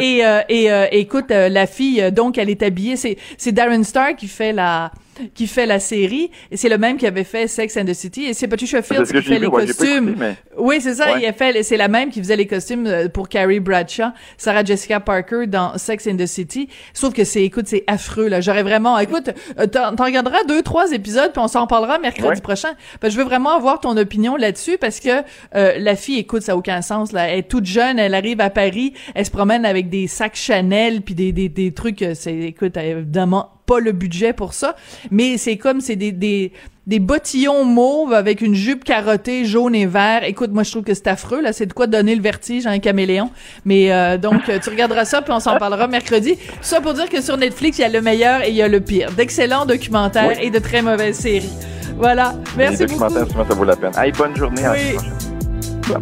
Et, 0.00 0.24
euh, 0.24 0.40
et 0.48 0.98
écoute, 0.98 1.28
la 1.28 1.66
fille, 1.66 2.10
donc, 2.10 2.38
elle 2.38 2.48
est 2.48 2.62
habillée, 2.62 2.96
c'est, 2.96 3.18
c'est 3.36 3.52
Darren 3.52 3.84
Star 3.84 4.16
qui 4.16 4.28
fait 4.28 4.54
la 4.54 4.90
qui 5.34 5.46
fait 5.46 5.66
la 5.66 5.80
série 5.80 6.30
et 6.50 6.56
c'est 6.56 6.68
le 6.68 6.78
même 6.78 6.96
qui 6.96 7.06
avait 7.06 7.24
fait 7.24 7.46
Sex 7.46 7.76
and 7.76 7.84
the 7.84 7.94
City 7.94 8.24
et 8.24 8.34
c'est 8.34 8.48
Patricia 8.48 8.82
Fields 8.82 9.04
qui 9.04 9.22
fait 9.22 9.38
les 9.38 9.48
costumes. 9.48 10.16
Oui, 10.56 10.80
c'est 10.80 10.94
ça, 10.94 11.18
il 11.18 11.26
a 11.26 11.32
fait 11.32 11.62
c'est 11.62 11.76
la 11.76 11.88
même 11.88 12.10
qui 12.10 12.20
faisait 12.20 12.36
les 12.36 12.46
costumes 12.46 12.86
euh, 12.86 13.08
pour 13.08 13.28
Carrie 13.28 13.60
Bradshaw, 13.60 14.12
Sarah 14.36 14.64
Jessica 14.64 15.00
Parker 15.00 15.46
dans 15.46 15.76
Sex 15.78 16.06
and 16.06 16.16
the 16.16 16.26
City. 16.26 16.68
Sauf 16.94 17.12
que 17.12 17.24
c'est 17.24 17.42
écoute, 17.42 17.66
c'est 17.66 17.84
affreux 17.86 18.28
là. 18.28 18.40
J'aurais 18.40 18.62
vraiment 18.62 18.98
écoute, 18.98 19.30
euh, 19.58 19.66
t'en 19.66 20.04
regarderas 20.04 20.44
deux 20.48 20.62
trois 20.62 20.92
épisodes 20.92 21.32
puis 21.32 21.42
on 21.42 21.48
s'en 21.48 21.66
parlera 21.66 21.98
mercredi 21.98 22.40
prochain. 22.40 22.70
je 23.02 23.16
veux 23.16 23.24
vraiment 23.24 23.56
avoir 23.56 23.80
ton 23.80 23.96
opinion 23.96 24.36
là-dessus 24.36 24.78
parce 24.78 25.00
que 25.00 25.22
euh, 25.54 25.74
la 25.78 25.96
fille 25.96 26.18
écoute, 26.18 26.42
ça 26.42 26.52
a 26.52 26.56
aucun 26.56 26.82
sens 26.82 27.12
là. 27.12 27.28
Elle 27.28 27.40
est 27.40 27.42
toute 27.42 27.66
jeune, 27.66 27.98
elle 27.98 28.14
arrive 28.14 28.40
à 28.40 28.50
Paris, 28.50 28.94
elle 29.14 29.26
se 29.26 29.30
promène 29.30 29.64
avec 29.64 29.88
des 29.88 30.06
sacs 30.06 30.36
Chanel 30.36 31.02
puis 31.02 31.14
des 31.14 31.32
des 31.32 31.48
des 31.48 31.72
trucs 31.72 32.04
c'est 32.14 32.36
écoute 32.38 32.76
évidemment 32.76 33.61
pas 33.72 33.80
le 33.80 33.92
budget 33.92 34.32
pour 34.32 34.52
ça, 34.52 34.76
mais 35.10 35.38
c'est 35.38 35.56
comme 35.56 35.80
c'est 35.80 35.96
des, 35.96 36.12
des 36.12 36.52
des 36.86 36.98
bottillons 36.98 37.64
mauves 37.64 38.12
avec 38.12 38.40
une 38.40 38.54
jupe 38.54 38.82
carottée 38.82 39.44
jaune 39.44 39.74
et 39.74 39.86
vert. 39.86 40.24
Écoute, 40.24 40.50
moi 40.52 40.64
je 40.64 40.72
trouve 40.72 40.82
que 40.82 40.94
c'est 40.94 41.06
affreux 41.06 41.40
là, 41.40 41.52
c'est 41.52 41.66
de 41.66 41.72
quoi 41.72 41.86
donner 41.86 42.16
le 42.16 42.22
vertige 42.22 42.66
à 42.66 42.70
un 42.70 42.80
caméléon. 42.80 43.30
Mais 43.64 43.92
euh, 43.92 44.18
donc 44.18 44.42
tu 44.62 44.68
regarderas 44.68 45.04
ça 45.04 45.22
puis 45.22 45.32
on 45.32 45.38
s'en 45.40 45.58
parlera 45.58 45.86
mercredi. 45.86 46.36
Ça 46.60 46.80
pour 46.80 46.94
dire 46.94 47.08
que 47.08 47.20
sur 47.22 47.36
Netflix, 47.36 47.78
il 47.78 47.82
y 47.82 47.84
a 47.84 47.88
le 47.88 48.00
meilleur 48.00 48.42
et 48.42 48.50
il 48.50 48.56
y 48.56 48.62
a 48.62 48.68
le 48.68 48.80
pire. 48.80 49.12
D'excellents 49.12 49.64
documentaires 49.64 50.42
et 50.42 50.50
de 50.50 50.58
très 50.58 50.82
mauvaises 50.82 51.16
séries. 51.16 51.52
Voilà. 51.96 52.34
Merci 52.56 52.86
beaucoup. 52.86 53.08
ça 53.08 53.54
vaut 53.54 53.64
la 53.64 53.76
peine. 53.76 53.92
Allez, 53.94 54.12
bonne 54.12 54.36
journée. 54.36 54.62
Oui. 54.68 55.31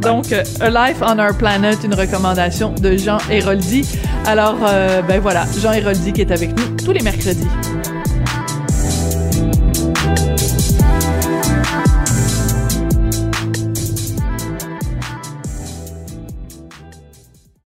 Donc, 0.03 0.33
euh, 0.33 0.43
A 0.61 0.71
Life 0.71 0.99
on 1.03 1.19
Our 1.19 1.35
Planet, 1.37 1.79
une 1.85 1.95
recommandation 1.95 2.73
de 2.75 2.97
Jean 2.97 3.19
Héroldi. 3.31 3.87
Alors, 4.27 4.57
euh, 4.67 5.03
ben 5.03 5.21
voilà, 5.21 5.45
Jean 5.61 5.73
Héroldi 5.73 6.13
qui 6.13 6.21
est 6.21 6.31
avec 6.31 6.57
nous 6.57 6.77
tous 6.77 6.93
les 6.93 7.03
mercredis. 7.03 7.47